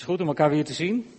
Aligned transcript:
is 0.00 0.06
goed 0.06 0.20
om 0.20 0.26
elkaar 0.26 0.50
weer 0.50 0.64
te 0.64 0.72
zien. 0.72 1.12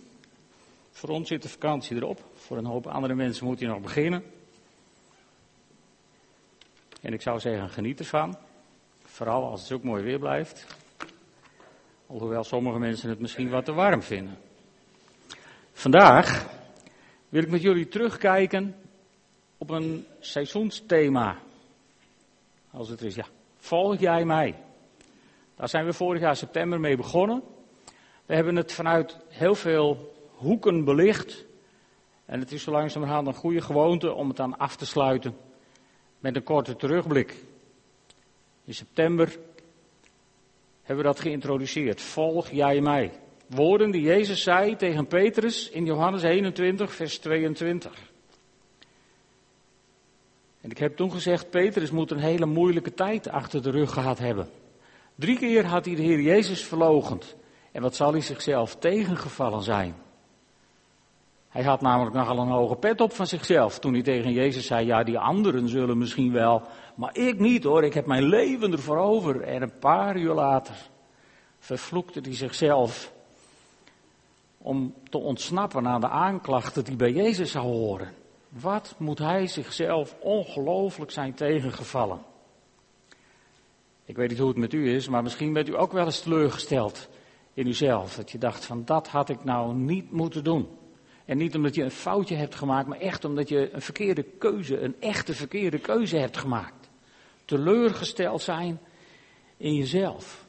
Voor 0.90 1.08
ons 1.08 1.28
zit 1.28 1.42
de 1.42 1.48
vakantie 1.48 1.96
erop. 1.96 2.24
Voor 2.34 2.56
een 2.56 2.64
hoop 2.64 2.86
andere 2.86 3.14
mensen 3.14 3.46
moet 3.46 3.60
hij 3.60 3.68
nog 3.68 3.80
beginnen. 3.80 4.24
En 7.00 7.12
ik 7.12 7.22
zou 7.22 7.40
zeggen, 7.40 7.70
geniet 7.70 7.98
ervan. 7.98 8.36
Vooral 9.02 9.50
als 9.50 9.62
het 9.62 9.72
ook 9.72 9.82
mooi 9.82 10.02
weer 10.02 10.18
blijft. 10.18 10.66
Alhoewel 12.06 12.44
sommige 12.44 12.78
mensen 12.78 13.08
het 13.08 13.20
misschien 13.20 13.50
wat 13.50 13.64
te 13.64 13.72
warm 13.72 14.02
vinden. 14.02 14.38
Vandaag 15.72 16.48
wil 17.28 17.42
ik 17.42 17.50
met 17.50 17.62
jullie 17.62 17.88
terugkijken 17.88 18.76
op 19.58 19.70
een 19.70 20.06
seizoensthema. 20.20 21.38
Als 22.70 22.88
het 22.88 23.00
er 23.00 23.06
is, 23.06 23.14
ja. 23.14 23.26
Volg 23.56 24.00
jij 24.00 24.24
mij? 24.24 24.54
Daar 25.56 25.68
zijn 25.68 25.84
we 25.84 25.92
vorig 25.92 26.20
jaar 26.20 26.36
september 26.36 26.80
mee 26.80 26.96
begonnen. 26.96 27.42
We 28.26 28.34
hebben 28.34 28.56
het 28.56 28.72
vanuit 28.72 29.16
heel 29.28 29.54
veel 29.54 30.14
hoeken 30.30 30.84
belicht. 30.84 31.44
En 32.24 32.40
het 32.40 32.52
is 32.52 32.62
zo 32.62 32.70
langzamerhand 32.70 33.26
een 33.26 33.34
goede 33.34 33.60
gewoonte 33.60 34.12
om 34.12 34.28
het 34.28 34.36
dan 34.36 34.58
af 34.58 34.76
te 34.76 34.86
sluiten 34.86 35.36
met 36.18 36.36
een 36.36 36.42
korte 36.42 36.76
terugblik. 36.76 37.36
In 38.64 38.74
september 38.74 39.36
hebben 40.82 41.04
we 41.04 41.10
dat 41.10 41.20
geïntroduceerd. 41.20 42.00
Volg 42.00 42.50
jij 42.50 42.80
mij. 42.80 43.12
Woorden 43.46 43.90
die 43.90 44.02
Jezus 44.02 44.42
zei 44.42 44.76
tegen 44.76 45.06
Petrus 45.06 45.70
in 45.70 45.84
Johannes 45.84 46.22
21, 46.22 46.92
vers 46.92 47.18
22. 47.18 48.10
En 50.60 50.70
ik 50.70 50.78
heb 50.78 50.96
toen 50.96 51.12
gezegd, 51.12 51.50
Petrus 51.50 51.90
moet 51.90 52.10
een 52.10 52.18
hele 52.18 52.46
moeilijke 52.46 52.94
tijd 52.94 53.28
achter 53.28 53.62
de 53.62 53.70
rug 53.70 53.92
gehad 53.92 54.18
hebben. 54.18 54.48
Drie 55.14 55.38
keer 55.38 55.66
had 55.66 55.84
hij 55.84 55.94
de 55.94 56.02
Heer 56.02 56.20
Jezus 56.20 56.64
verlogend. 56.64 57.36
En 57.72 57.82
wat 57.82 57.96
zal 57.96 58.12
hij 58.12 58.20
zichzelf 58.20 58.76
tegengevallen 58.76 59.62
zijn? 59.62 59.94
Hij 61.48 61.62
had 61.62 61.80
namelijk 61.80 62.14
nogal 62.14 62.38
een 62.38 62.48
hoge 62.48 62.76
pet 62.76 63.00
op 63.00 63.12
van 63.12 63.26
zichzelf 63.26 63.78
toen 63.78 63.92
hij 63.92 64.02
tegen 64.02 64.32
Jezus 64.32 64.66
zei, 64.66 64.86
ja 64.86 65.02
die 65.02 65.18
anderen 65.18 65.68
zullen 65.68 65.98
misschien 65.98 66.32
wel, 66.32 66.62
maar 66.94 67.16
ik 67.16 67.38
niet 67.38 67.64
hoor, 67.64 67.84
ik 67.84 67.94
heb 67.94 68.06
mijn 68.06 68.22
leven 68.22 68.72
ervoor 68.72 68.98
over. 68.98 69.42
En 69.42 69.62
een 69.62 69.78
paar 69.78 70.16
uur 70.16 70.34
later 70.34 70.74
vervloekte 71.58 72.20
hij 72.20 72.34
zichzelf 72.34 73.12
om 74.58 74.94
te 75.10 75.18
ontsnappen 75.18 75.86
aan 75.86 76.00
de 76.00 76.08
aanklachten 76.08 76.84
die 76.84 76.96
bij 76.96 77.12
Jezus 77.12 77.50
zou 77.50 77.64
horen. 77.64 78.12
Wat 78.48 78.94
moet 78.98 79.18
hij 79.18 79.46
zichzelf 79.46 80.16
ongelooflijk 80.20 81.10
zijn 81.10 81.34
tegengevallen? 81.34 82.20
Ik 84.04 84.16
weet 84.16 84.28
niet 84.28 84.38
hoe 84.38 84.48
het 84.48 84.56
met 84.56 84.72
u 84.72 84.94
is, 84.94 85.08
maar 85.08 85.22
misschien 85.22 85.52
bent 85.52 85.68
u 85.68 85.78
ook 85.78 85.92
wel 85.92 86.04
eens 86.04 86.20
teleurgesteld 86.20 87.08
in 87.54 87.66
uzelf. 87.66 88.14
Dat 88.14 88.30
je 88.30 88.38
dacht 88.38 88.64
van 88.64 88.84
dat 88.84 89.08
had 89.08 89.28
ik 89.28 89.44
nou 89.44 89.74
niet 89.74 90.12
moeten 90.12 90.44
doen. 90.44 90.68
En 91.24 91.38
niet 91.38 91.54
omdat 91.54 91.74
je 91.74 91.82
een 91.82 91.90
foutje 91.90 92.34
hebt 92.34 92.54
gemaakt, 92.54 92.88
maar 92.88 92.98
echt 92.98 93.24
omdat 93.24 93.48
je 93.48 93.74
een 93.74 93.80
verkeerde 93.80 94.22
keuze, 94.22 94.80
een 94.80 95.00
echte 95.00 95.34
verkeerde 95.34 95.78
keuze 95.78 96.16
hebt 96.16 96.36
gemaakt. 96.36 96.90
Teleurgesteld 97.44 98.42
zijn 98.42 98.80
in 99.56 99.74
jezelf. 99.74 100.46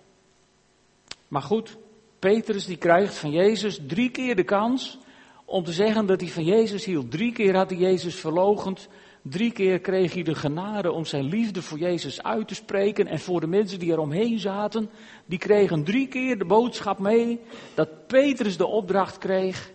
Maar 1.28 1.42
goed, 1.42 1.78
Petrus 2.20 2.66
die 2.66 2.78
krijgt 2.78 3.17
van 3.17 3.32
Jezus 3.32 3.80
drie 3.88 4.10
keer 4.10 4.36
de 4.36 4.44
kans 4.44 4.98
om 5.45 5.64
te 5.64 5.72
zeggen 5.72 6.06
dat 6.06 6.22
hij 6.22 6.30
van 6.30 6.44
Jezus 6.44 6.86
hield. 6.86 7.12
Drie 7.12 7.34
keer 7.34 7.56
had 7.56 7.70
hij 7.70 7.80
Jezus 7.80 8.16
verlogend. 8.16 8.88
Drie 9.24 9.52
keer 9.52 9.80
kreeg 9.80 10.14
hij 10.14 10.24
de 10.24 10.36
genade 10.36 10.92
om 10.92 11.06
zijn 11.06 11.24
liefde 11.24 11.62
voor 11.62 11.78
Jezus 11.78 12.24
uit 12.24 12.48
te 12.48 12.56
spreken. 12.56 13.08
En 13.08 13.20
voor 13.20 13.40
de 13.40 13.48
mensen 13.48 13.80
die 13.80 13.92
er 13.92 14.00
omheen 14.00 14.40
zaten, 14.40 14.90
die 15.26 15.38
kregen 15.38 15.84
drie 15.84 16.08
keer 16.08 16.38
de 16.38 16.46
boodschap 16.46 17.00
mee 17.00 17.40
dat 17.74 18.08
Petrus 18.08 18.58
de 18.58 18.66
opdracht 18.66 19.18
kreeg 19.18 19.72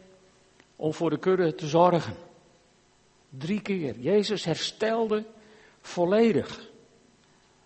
om 0.77 0.93
voor 0.95 1.11
de 1.11 1.19
kudde 1.19 1.55
te 1.55 1.67
zorgen. 1.67 2.15
Drie 3.29 3.61
keer. 3.61 3.99
Jezus 3.99 4.45
herstelde 4.45 5.25
volledig. 5.81 6.71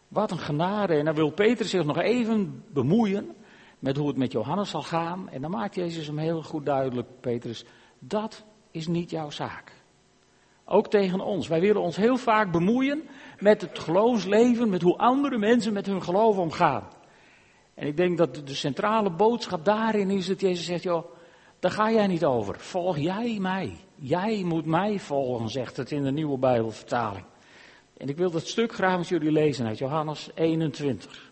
Wat 0.09 0.31
een 0.31 0.39
genade. 0.39 0.95
En 0.95 1.05
dan 1.05 1.15
wil 1.15 1.31
Petrus 1.31 1.71
zich 1.71 1.85
nog 1.85 1.99
even 1.99 2.65
bemoeien 2.69 3.35
met 3.79 3.97
hoe 3.97 4.09
het 4.09 4.17
met 4.17 4.33
Johannes 4.33 4.71
zal 4.71 4.83
gaan. 4.83 5.29
En 5.29 5.41
dan 5.41 5.51
maakt 5.51 5.75
Jezus 5.75 6.07
hem 6.07 6.19
heel 6.19 6.43
goed 6.43 6.67
duidelijk, 6.67 7.09
Petrus, 7.21 7.65
dat 7.99 8.45
is 8.71 8.87
niet 8.87 9.11
jouw 9.11 9.31
zaak. 9.31 9.82
Ook 10.65 10.91
tegen 10.91 11.21
ons. 11.21 11.49
Wij 11.49 11.61
willen 11.61 11.83
ons 11.83 11.97
heel 11.97 12.17
vaak 12.17 12.53
bemoeien 12.53 13.03
met 13.39 13.61
het 13.61 13.79
geloofsleven, 13.79 14.69
met 14.71 14.83
hoe 14.83 14.97
andere 14.97 15.39
mensen 15.39 15.73
met 15.73 15.87
hun 15.87 16.03
geloof 16.03 16.37
omgaan. 16.37 16.89
En 17.75 17.87
ik 17.87 17.97
denk 17.97 18.19
dat 18.19 18.35
de 18.35 18.55
centrale 18.55 19.11
boodschap 19.11 19.65
daarin 19.65 20.11
is 20.11 20.27
dat 20.27 20.41
Jezus 20.41 20.65
zegt, 20.65 20.83
joh, 20.83 21.05
daar 21.59 21.71
ga 21.71 21.91
jij 21.91 22.07
niet 22.07 22.25
over. 22.25 22.61
Volg 22.61 22.99
jij 22.99 23.39
mij. 23.41 23.77
Jij 23.95 24.43
moet 24.45 24.67
mij 24.67 24.99
volgen, 24.99 25.49
zegt 25.49 25.77
het 25.77 25.91
in 25.91 26.03
de 26.03 26.13
nieuwe 26.13 26.39
Bijbelvertaling. 26.39 27.25
En 27.97 28.09
ik 28.09 28.17
wil 28.17 28.31
dat 28.31 28.47
stuk 28.47 28.73
graag 28.73 28.99
met 28.99 29.09
jullie 29.09 29.33
lezen 29.33 29.67
uit 29.67 29.79
Johannes 29.79 30.31
21. 30.35 31.31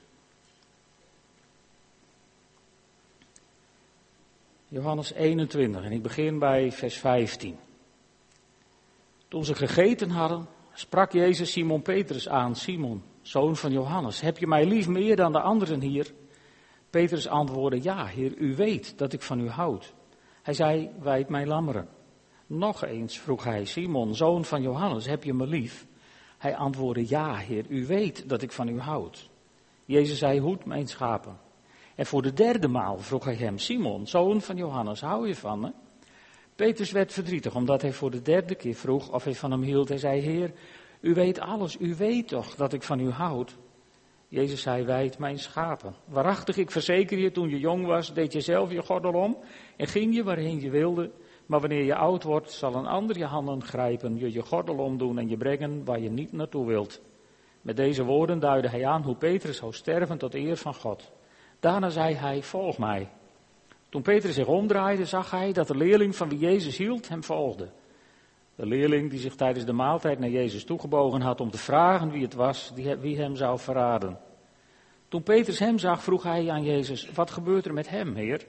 Johannes 4.69 5.13
21 5.13 5.85
en 5.85 5.93
ik 5.93 6.03
begin 6.03 6.39
bij 6.39 6.73
vers 6.73 6.97
15. 6.97 7.57
Toen 9.31 9.45
ze 9.45 9.55
gegeten 9.55 10.11
hadden, 10.11 10.47
sprak 10.73 11.13
Jezus 11.13 11.53
Simon 11.53 11.83
Petrus 11.83 12.29
aan, 12.29 12.57
Simon, 12.57 13.03
zoon 13.23 13.57
van 13.57 13.73
Johannes, 13.73 14.21
heb 14.21 14.39
je 14.39 14.47
mij 14.47 14.67
lief 14.67 14.89
meer 14.89 15.17
dan 15.17 15.33
de 15.33 15.41
anderen 15.41 15.81
hier? 15.81 16.13
Petrus 16.91 17.29
antwoordde, 17.29 17.83
ja, 17.83 18.07
heer, 18.07 18.37
u 18.37 18.57
weet 18.57 18.99
dat 18.99 19.13
ik 19.13 19.23
van 19.23 19.41
u 19.41 19.49
houd. 19.49 19.95
Hij 20.43 20.55
zei, 20.55 20.91
wijd 21.01 21.29
mij 21.29 21.47
lammeren. 21.47 21.89
Nog 22.47 22.85
eens 22.85 23.19
vroeg 23.19 23.45
hij, 23.45 23.65
Simon, 23.65 24.15
zoon 24.15 24.45
van 24.45 24.63
Johannes, 24.63 25.07
heb 25.07 25.25
je 25.25 25.35
me 25.35 25.47
lief? 25.47 25.87
Hij 26.39 26.57
antwoordde, 26.57 27.09
ja, 27.09 27.37
heer, 27.37 27.67
u 27.69 27.87
weet 27.87 28.29
dat 28.29 28.43
ik 28.43 28.53
van 28.53 28.69
u 28.69 28.81
houd. 28.81 29.31
Jezus 29.85 30.19
zei, 30.19 30.41
hoed 30.41 30.65
mijn 30.65 30.87
schapen. 30.87 31.39
En 31.95 32.07
voor 32.07 32.23
de 32.23 32.33
derde 32.33 32.69
maal 32.69 32.99
vroeg 32.99 33.25
hij 33.25 33.37
hem, 33.37 33.59
Simon, 33.59 34.07
zoon 34.07 34.41
van 34.41 34.57
Johannes, 34.57 35.01
hou 35.01 35.29
je 35.29 35.35
van 35.35 35.61
me? 35.61 35.73
Petrus 36.61 36.91
werd 36.91 37.13
verdrietig, 37.13 37.55
omdat 37.55 37.83
hij 37.83 37.93
voor 37.93 38.11
de 38.11 38.23
derde 38.23 38.55
keer 38.55 38.75
vroeg 38.75 39.13
of 39.13 39.25
hij 39.25 39.35
van 39.35 39.51
hem 39.51 39.63
hield. 39.63 39.89
Hij 39.89 39.99
zei, 39.99 40.21
Heer, 40.21 40.53
u 41.01 41.15
weet 41.15 41.41
alles, 41.41 41.77
u 41.81 41.95
weet 41.95 42.29
toch 42.29 42.55
dat 42.55 42.73
ik 42.73 42.83
van 42.83 43.01
u 43.01 43.11
houd? 43.11 43.57
Jezus 44.29 44.63
zei, 44.63 44.85
wijd 44.85 45.19
mijn 45.19 45.39
schapen. 45.39 45.95
Waarachtig, 46.05 46.57
ik 46.57 46.71
verzeker 46.71 47.19
je, 47.19 47.31
toen 47.31 47.49
je 47.49 47.59
jong 47.59 47.87
was, 47.87 48.15
deed 48.15 48.33
je 48.33 48.41
zelf 48.41 48.73
je 48.73 48.83
gordel 48.83 49.13
om 49.13 49.39
en 49.77 49.87
ging 49.87 50.15
je 50.15 50.25
waarheen 50.25 50.61
je 50.61 50.71
wilde. 50.71 51.11
Maar 51.47 51.61
wanneer 51.61 51.85
je 51.85 51.95
oud 51.95 52.23
wordt, 52.23 52.51
zal 52.51 52.75
een 52.75 52.87
ander 52.87 53.19
je 53.19 53.25
handen 53.25 53.65
grijpen, 53.65 54.19
je 54.19 54.33
je 54.33 54.43
gordel 54.43 54.77
omdoen 54.77 55.19
en 55.19 55.29
je 55.29 55.37
brengen 55.37 55.85
waar 55.85 56.01
je 56.01 56.11
niet 56.11 56.33
naartoe 56.33 56.67
wilt. 56.67 57.01
Met 57.63 57.77
deze 57.77 58.05
woorden 58.05 58.39
duidde 58.39 58.69
hij 58.69 58.87
aan 58.87 59.03
hoe 59.03 59.17
Petrus 59.17 59.57
zou 59.57 59.73
sterven 59.73 60.19
tot 60.19 60.35
eer 60.35 60.57
van 60.57 60.75
God. 60.75 61.13
Daarna 61.61 61.89
zei 61.89 62.15
hij, 62.15 62.43
volg 62.43 62.79
mij. 62.79 63.09
Toen 63.91 64.03
Petrus 64.03 64.35
zich 64.35 64.47
omdraaide, 64.47 65.05
zag 65.05 65.31
hij 65.31 65.53
dat 65.53 65.67
de 65.67 65.77
leerling 65.77 66.17
van 66.17 66.29
wie 66.29 66.39
Jezus 66.39 66.77
hield 66.77 67.09
hem 67.09 67.25
volgde. 67.25 67.69
De 68.55 68.67
leerling 68.67 69.11
die 69.11 69.19
zich 69.19 69.35
tijdens 69.35 69.65
de 69.65 69.73
maaltijd 69.73 70.19
naar 70.19 70.31
Jezus 70.31 70.65
toegebogen 70.65 71.21
had 71.21 71.41
om 71.41 71.51
te 71.51 71.59
vragen 71.59 72.11
wie 72.11 72.23
het 72.23 72.35
was, 72.35 72.73
die, 72.75 72.97
wie 72.97 73.19
hem 73.19 73.37
zou 73.37 73.59
verraden. 73.59 74.19
Toen 75.09 75.23
Petrus 75.23 75.59
hem 75.59 75.79
zag, 75.79 76.03
vroeg 76.03 76.23
hij 76.23 76.51
aan 76.51 76.65
Jezus, 76.65 77.11
wat 77.11 77.31
gebeurt 77.31 77.67
er 77.67 77.73
met 77.73 77.89
hem, 77.89 78.15
Heer? 78.15 78.47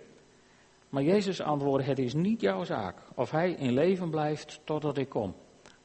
Maar 0.89 1.03
Jezus 1.03 1.41
antwoordde, 1.41 1.87
het 1.87 1.99
is 1.99 2.13
niet 2.13 2.41
jouw 2.41 2.63
zaak 2.63 2.95
of 3.15 3.31
hij 3.31 3.51
in 3.51 3.73
leven 3.73 4.09
blijft 4.09 4.61
totdat 4.63 4.97
ik 4.97 5.09
kom. 5.09 5.35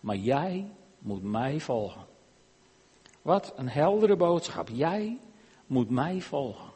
Maar 0.01 0.17
jij 0.17 0.71
moet 0.99 1.23
mij 1.23 1.61
volgen. 1.61 2.05
Wat 3.23 3.53
een 3.57 3.69
heldere 3.69 4.17
boodschap. 4.17 4.69
Jij 4.73 5.19
moet 5.67 5.91
mij 5.91 6.21
volgen. 6.21 6.71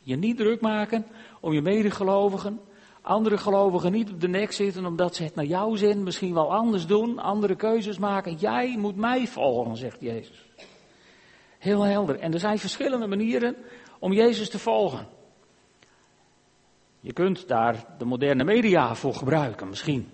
Je 0.00 0.16
niet 0.16 0.36
druk 0.36 0.60
maken 0.60 1.06
om 1.42 1.52
je 1.52 1.62
medegelovigen, 1.62 2.60
andere 3.00 3.38
gelovigen 3.38 3.92
niet 3.92 4.10
op 4.10 4.20
de 4.20 4.28
nek 4.28 4.52
zitten 4.52 4.86
omdat 4.86 5.16
ze 5.16 5.22
het 5.22 5.34
naar 5.34 5.44
jouw 5.44 5.74
zin 5.74 6.02
misschien 6.02 6.34
wel 6.34 6.54
anders 6.54 6.86
doen, 6.86 7.18
andere 7.18 7.56
keuzes 7.56 7.98
maken. 7.98 8.34
Jij 8.34 8.76
moet 8.78 8.96
mij 8.96 9.26
volgen, 9.26 9.76
zegt 9.76 10.00
Jezus. 10.00 10.46
Heel 11.58 11.82
helder. 11.82 12.18
En 12.18 12.32
er 12.32 12.40
zijn 12.40 12.58
verschillende 12.58 13.06
manieren 13.06 13.56
om 13.98 14.12
Jezus 14.12 14.50
te 14.50 14.58
volgen. 14.58 15.06
Je 17.00 17.12
kunt 17.12 17.48
daar 17.48 17.84
de 17.98 18.04
moderne 18.04 18.44
media 18.44 18.94
voor 18.94 19.14
gebruiken, 19.14 19.68
misschien. 19.68 20.10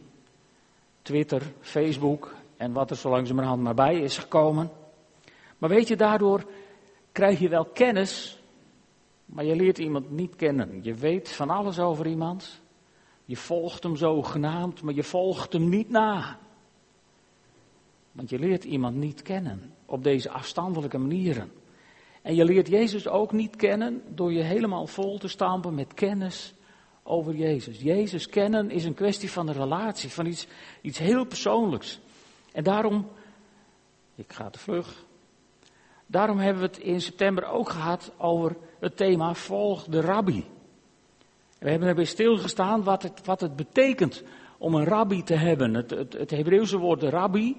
Twitter, 1.02 1.43
Facebook 1.61 2.35
en 2.56 2.73
wat 2.73 2.91
er 2.91 2.97
zo 2.97 3.11
langzamerhand 3.11 3.62
maar 3.62 3.75
bij 3.75 4.00
is 4.00 4.19
gekomen. 4.19 4.70
Maar 5.58 5.70
weet 5.70 5.88
je, 5.88 5.97
daardoor 5.97 6.44
krijg 7.12 7.38
je 7.38 7.49
wel 7.49 7.64
kennis 7.64 8.38
maar 9.28 9.44
je 9.44 9.56
leert 9.56 9.78
iemand 9.78 10.10
niet 10.10 10.36
kennen. 10.36 10.78
Je 10.82 10.94
weet 10.94 11.32
van 11.32 11.50
alles 11.50 11.78
over 11.78 12.06
iemand. 12.06 12.60
Je 13.25 13.36
volgt 13.36 13.82
hem 13.82 13.96
zogenaamd, 13.96 14.82
maar 14.82 14.94
je 14.94 15.02
volgt 15.02 15.52
hem 15.52 15.69
niet 15.69 15.88
na. 15.88 16.38
Want 18.12 18.30
je 18.30 18.38
leert 18.38 18.64
iemand 18.64 18.96
niet 18.96 19.22
kennen 19.22 19.75
op 19.86 20.02
deze 20.02 20.30
afstandelijke 20.30 20.98
manieren. 20.98 21.50
En 22.22 22.34
je 22.34 22.44
leert 22.44 22.69
Jezus 22.69 23.08
ook 23.08 23.32
niet 23.32 23.56
kennen 23.56 24.02
door 24.14 24.32
je 24.32 24.42
helemaal 24.42 24.86
vol 24.86 25.19
te 25.19 25.28
stampen 25.28 25.75
met 25.75 25.94
kennis 25.94 26.54
over 27.02 27.34
Jezus. 27.34 27.80
Jezus 27.80 28.28
kennen 28.28 28.70
is 28.70 28.84
een 28.84 28.94
kwestie 28.94 29.30
van 29.30 29.48
een 29.48 29.54
relatie, 29.54 30.10
van 30.10 30.26
iets, 30.26 30.46
iets 30.80 30.98
heel 30.98 31.25
persoonlijks. 31.25 32.00
En 32.52 32.64
daarom, 32.64 33.08
ik 34.14 34.32
ga 34.32 34.50
te 34.50 34.58
vlug, 34.58 35.04
daarom 36.08 36.38
hebben 36.38 36.62
we 36.62 36.69
het 36.69 36.78
in 36.78 37.00
september 37.00 37.44
ook 37.44 37.69
gehad 37.69 38.12
over 38.16 38.56
het 38.81 38.96
thema 38.96 39.34
volg 39.34 39.84
de 39.84 40.00
rabbi. 40.00 40.44
We 41.58 41.70
hebben 41.70 41.88
erbij 41.88 42.05
stilgestaan 42.05 42.82
wat 42.82 43.02
het, 43.02 43.26
wat 43.26 43.40
het 43.40 43.56
betekent 43.56 44.22
om 44.58 44.75
een 44.75 44.84
rabbi 44.84 45.22
te 45.22 45.34
hebben. 45.34 45.75
Het, 45.75 45.90
het, 45.90 46.12
het 46.12 46.31
Hebreeuwse 46.31 46.78
woord 46.78 47.02
rabbi, 47.02 47.56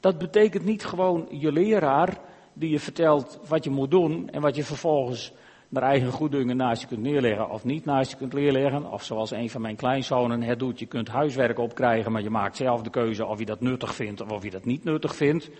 dat 0.00 0.18
betekent 0.18 0.64
niet 0.64 0.84
gewoon 0.84 1.26
je 1.30 1.52
leraar 1.52 2.18
die 2.52 2.70
je 2.70 2.80
vertelt 2.80 3.40
wat 3.48 3.64
je 3.64 3.70
moet 3.70 3.90
doen 3.90 4.28
en 4.30 4.40
wat 4.40 4.56
je 4.56 4.64
vervolgens 4.64 5.32
naar 5.68 5.82
eigen 5.82 6.10
goeddungen 6.10 6.56
naast 6.56 6.80
je 6.82 6.88
kunt 6.88 7.00
neerleggen 7.00 7.50
of 7.50 7.64
niet 7.64 7.84
naast 7.84 8.10
je 8.10 8.16
kunt 8.16 8.32
neerleggen. 8.32 8.92
Of 8.92 9.04
zoals 9.04 9.30
een 9.30 9.50
van 9.50 9.60
mijn 9.60 9.76
kleinzonen 9.76 10.42
het 10.42 10.58
doet, 10.58 10.78
je 10.78 10.86
kunt 10.86 11.08
huiswerk 11.08 11.58
opkrijgen, 11.58 12.12
maar 12.12 12.22
je 12.22 12.30
maakt 12.30 12.56
zelf 12.56 12.82
de 12.82 12.90
keuze 12.90 13.26
of 13.26 13.38
je 13.38 13.44
dat 13.44 13.60
nuttig 13.60 13.94
vindt 13.94 14.20
of 14.20 14.30
of 14.30 14.44
je 14.44 14.50
dat 14.50 14.64
niet 14.64 14.84
nuttig 14.84 15.14
vindt. 15.14 15.50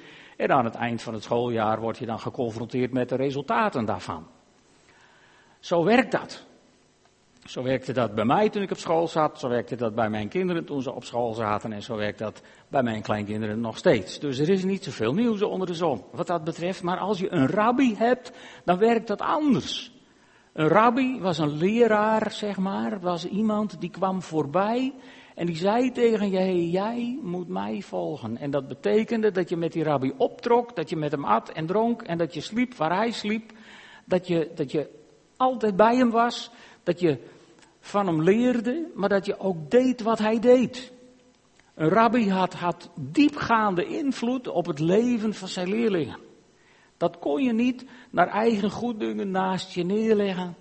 En 0.40 0.50
aan 0.52 0.64
het 0.64 0.74
eind 0.74 1.02
van 1.02 1.14
het 1.14 1.22
schooljaar 1.22 1.80
word 1.80 1.98
je 1.98 2.06
dan 2.06 2.20
geconfronteerd 2.20 2.92
met 2.92 3.08
de 3.08 3.16
resultaten 3.16 3.84
daarvan. 3.84 4.26
Zo 5.58 5.84
werkt 5.84 6.12
dat. 6.12 6.44
Zo 7.44 7.62
werkte 7.62 7.92
dat 7.92 8.14
bij 8.14 8.24
mij 8.24 8.48
toen 8.48 8.62
ik 8.62 8.70
op 8.70 8.76
school 8.76 9.08
zat, 9.08 9.38
zo 9.38 9.48
werkte 9.48 9.76
dat 9.76 9.94
bij 9.94 10.10
mijn 10.10 10.28
kinderen 10.28 10.64
toen 10.64 10.82
ze 10.82 10.92
op 10.92 11.04
school 11.04 11.34
zaten 11.34 11.72
en 11.72 11.82
zo 11.82 11.96
werkt 11.96 12.18
dat 12.18 12.42
bij 12.68 12.82
mijn 12.82 13.02
kleinkinderen 13.02 13.60
nog 13.60 13.76
steeds. 13.76 14.18
Dus 14.18 14.38
er 14.38 14.48
is 14.48 14.64
niet 14.64 14.84
zoveel 14.84 15.14
nieuws 15.14 15.42
onder 15.42 15.66
de 15.66 15.74
zon 15.74 16.04
wat 16.12 16.26
dat 16.26 16.44
betreft, 16.44 16.82
maar 16.82 16.98
als 16.98 17.18
je 17.18 17.32
een 17.32 17.46
rabbi 17.46 17.94
hebt, 17.96 18.32
dan 18.64 18.78
werkt 18.78 19.06
dat 19.06 19.20
anders. 19.20 19.92
Een 20.52 20.68
rabbi 20.68 21.20
was 21.20 21.38
een 21.38 21.56
leraar, 21.56 22.30
zeg 22.30 22.56
maar, 22.56 23.00
was 23.00 23.26
iemand 23.26 23.80
die 23.80 23.90
kwam 23.90 24.22
voorbij 24.22 24.94
en 25.34 25.46
die 25.46 25.56
zei 25.56 25.92
tegen 25.92 26.30
je, 26.30 26.70
jij 26.70 27.18
moet 27.22 27.48
mij 27.48 27.82
volgen. 27.82 28.36
En 28.36 28.50
dat 28.50 28.68
betekende 28.68 29.30
dat 29.30 29.48
je 29.48 29.56
met 29.56 29.72
die 29.72 29.82
rabbi 29.82 30.12
optrok, 30.16 30.76
dat 30.76 30.90
je 30.90 30.96
met 30.96 31.10
hem 31.10 31.24
at 31.24 31.48
en 31.48 31.66
dronk 31.66 32.02
en 32.02 32.18
dat 32.18 32.34
je 32.34 32.40
sliep 32.40 32.74
waar 32.74 32.96
hij 32.96 33.10
sliep, 33.10 33.52
dat 34.04 34.26
je, 34.26 34.50
dat 34.54 34.70
je 34.70 34.88
altijd 35.36 35.76
bij 35.76 35.96
hem 35.96 36.10
was, 36.10 36.50
dat 36.82 37.00
je 37.00 37.18
van 37.80 38.06
hem 38.06 38.22
leerde, 38.22 38.90
maar 38.94 39.08
dat 39.08 39.26
je 39.26 39.38
ook 39.38 39.70
deed 39.70 40.02
wat 40.02 40.18
hij 40.18 40.38
deed. 40.38 40.92
Een 41.74 41.88
rabbi 41.88 42.30
had, 42.30 42.54
had 42.54 42.90
diepgaande 43.00 43.84
invloed 43.84 44.48
op 44.48 44.66
het 44.66 44.78
leven 44.78 45.34
van 45.34 45.48
zijn 45.48 45.68
leerlingen. 45.68 46.18
Dat 46.96 47.18
kon 47.18 47.42
je 47.42 47.52
niet 47.52 47.84
naar 48.10 48.28
eigen 48.28 48.70
goeddungen 48.70 49.30
naast 49.30 49.72
je 49.72 49.84
neerleggen. 49.84 50.56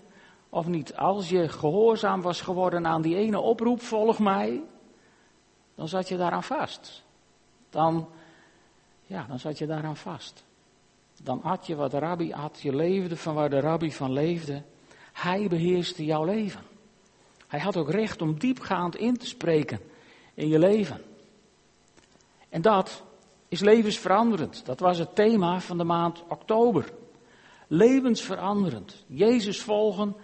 Of 0.49 0.67
niet. 0.67 0.95
Als 0.95 1.29
je 1.29 1.49
gehoorzaam 1.49 2.21
was 2.21 2.41
geworden 2.41 2.87
aan 2.87 3.01
die 3.01 3.15
ene 3.15 3.39
oproep, 3.39 3.81
volg 3.81 4.19
mij, 4.19 4.61
dan 5.75 5.87
zat 5.87 6.07
je 6.07 6.17
daaraan 6.17 6.43
vast. 6.43 7.03
Dan, 7.69 8.09
ja, 9.05 9.25
dan 9.27 9.39
zat 9.39 9.57
je 9.57 9.65
daaraan 9.65 9.97
vast. 9.97 10.43
Dan 11.23 11.43
at 11.43 11.67
je 11.67 11.75
wat 11.75 11.91
de 11.91 11.99
rabbi 11.99 12.33
at, 12.33 12.59
je 12.61 12.75
leefde 12.75 13.17
van 13.17 13.33
waar 13.33 13.49
de 13.49 13.59
rabbi 13.59 13.91
van 13.91 14.11
leefde. 14.11 14.63
Hij 15.13 15.47
beheerste 15.47 16.05
jouw 16.05 16.23
leven. 16.23 16.61
Hij 17.47 17.59
had 17.59 17.77
ook 17.77 17.89
recht 17.89 18.21
om 18.21 18.39
diepgaand 18.39 18.95
in 18.95 19.17
te 19.17 19.25
spreken 19.25 19.79
in 20.33 20.47
je 20.47 20.59
leven. 20.59 21.01
En 22.49 22.61
dat 22.61 23.03
is 23.47 23.59
levensveranderend. 23.59 24.65
Dat 24.65 24.79
was 24.79 24.97
het 24.97 25.15
thema 25.15 25.59
van 25.59 25.77
de 25.77 25.83
maand 25.83 26.23
oktober. 26.27 26.91
Levensveranderend. 27.67 29.03
Jezus 29.07 29.61
volgen 29.61 30.15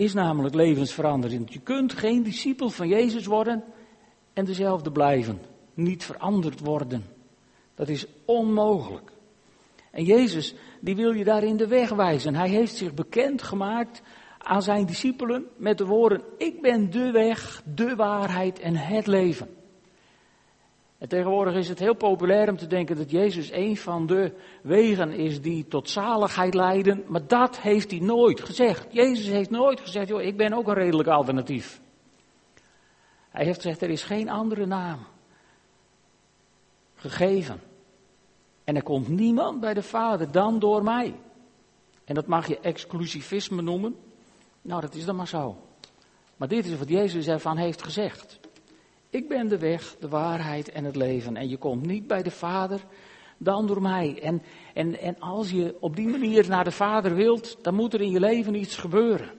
is 0.00 0.14
namelijk 0.14 0.54
levensveranderend. 0.54 1.52
Je 1.52 1.60
kunt 1.60 1.92
geen 1.92 2.22
discipel 2.22 2.70
van 2.70 2.88
Jezus 2.88 3.26
worden 3.26 3.64
en 4.32 4.44
dezelfde 4.44 4.92
blijven. 4.92 5.40
Niet 5.74 6.04
veranderd 6.04 6.60
worden. 6.60 7.04
Dat 7.74 7.88
is 7.88 8.06
onmogelijk. 8.24 9.12
En 9.90 10.04
Jezus, 10.04 10.54
die 10.80 10.96
wil 10.96 11.12
je 11.12 11.24
daarin 11.24 11.56
de 11.56 11.66
weg 11.66 11.90
wijzen. 11.90 12.34
Hij 12.34 12.48
heeft 12.48 12.74
zich 12.74 12.94
bekend 12.94 13.42
gemaakt 13.42 14.02
aan 14.38 14.62
zijn 14.62 14.86
discipelen 14.86 15.46
met 15.56 15.78
de 15.78 15.86
woorden: 15.86 16.22
Ik 16.36 16.62
ben 16.62 16.90
de 16.90 17.10
weg, 17.10 17.62
de 17.74 17.96
waarheid 17.96 18.58
en 18.58 18.76
het 18.76 19.06
leven. 19.06 19.48
En 21.00 21.08
tegenwoordig 21.08 21.54
is 21.54 21.68
het 21.68 21.78
heel 21.78 21.94
populair 21.94 22.48
om 22.48 22.56
te 22.56 22.66
denken 22.66 22.96
dat 22.96 23.10
Jezus 23.10 23.52
een 23.52 23.76
van 23.76 24.06
de 24.06 24.32
wegen 24.62 25.12
is 25.12 25.40
die 25.40 25.68
tot 25.68 25.88
zaligheid 25.88 26.54
leiden. 26.54 27.04
Maar 27.06 27.26
dat 27.26 27.60
heeft 27.60 27.90
hij 27.90 28.00
nooit 28.00 28.40
gezegd. 28.40 28.86
Jezus 28.90 29.26
heeft 29.26 29.50
nooit 29.50 29.80
gezegd, 29.80 30.08
joh, 30.08 30.22
ik 30.22 30.36
ben 30.36 30.52
ook 30.52 30.68
een 30.68 30.74
redelijk 30.74 31.08
alternatief. 31.08 31.80
Hij 33.30 33.44
heeft 33.44 33.60
gezegd, 33.60 33.82
er 33.82 33.90
is 33.90 34.02
geen 34.02 34.28
andere 34.28 34.66
naam 34.66 34.98
gegeven. 36.94 37.60
En 38.64 38.76
er 38.76 38.82
komt 38.82 39.08
niemand 39.08 39.60
bij 39.60 39.74
de 39.74 39.82
Vader 39.82 40.32
dan 40.32 40.58
door 40.58 40.82
mij. 40.82 41.14
En 42.04 42.14
dat 42.14 42.26
mag 42.26 42.48
je 42.48 42.60
exclusivisme 42.60 43.62
noemen. 43.62 43.96
Nou, 44.62 44.80
dat 44.80 44.94
is 44.94 45.04
dan 45.04 45.16
maar 45.16 45.28
zo. 45.28 45.56
Maar 46.36 46.48
dit 46.48 46.66
is 46.66 46.78
wat 46.78 46.88
Jezus 46.88 47.26
ervan 47.26 47.56
heeft 47.56 47.82
gezegd. 47.82 48.39
Ik 49.10 49.28
ben 49.28 49.48
de 49.48 49.58
weg, 49.58 49.96
de 50.00 50.08
waarheid 50.08 50.70
en 50.70 50.84
het 50.84 50.96
leven. 50.96 51.36
En 51.36 51.48
je 51.48 51.56
komt 51.56 51.86
niet 51.86 52.06
bij 52.06 52.22
de 52.22 52.30
Vader 52.30 52.80
dan 53.38 53.66
door 53.66 53.82
mij. 53.82 54.18
En, 54.22 54.42
en, 54.74 55.00
en 55.00 55.18
als 55.18 55.50
je 55.50 55.76
op 55.80 55.96
die 55.96 56.08
manier 56.08 56.48
naar 56.48 56.64
de 56.64 56.70
Vader 56.70 57.14
wilt, 57.14 57.64
dan 57.64 57.74
moet 57.74 57.94
er 57.94 58.00
in 58.00 58.10
je 58.10 58.20
leven 58.20 58.54
iets 58.54 58.76
gebeuren. 58.76 59.30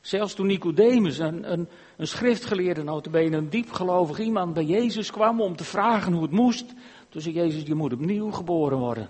Zelfs 0.00 0.34
toen 0.34 0.46
Nicodemus, 0.46 1.18
een, 1.18 1.52
een, 1.52 1.68
een 1.96 2.06
schriftgeleerde 2.06 2.82
notabene, 2.82 3.36
een 3.36 3.50
diepgelovig 3.50 4.18
iemand 4.18 4.54
bij 4.54 4.64
Jezus 4.64 5.10
kwam 5.10 5.40
om 5.40 5.56
te 5.56 5.64
vragen 5.64 6.12
hoe 6.12 6.22
het 6.22 6.30
moest. 6.30 6.74
Toen 7.08 7.20
zei 7.20 7.34
Jezus, 7.34 7.62
je 7.62 7.74
moet 7.74 7.92
opnieuw 7.92 8.30
geboren 8.30 8.78
worden. 8.78 9.08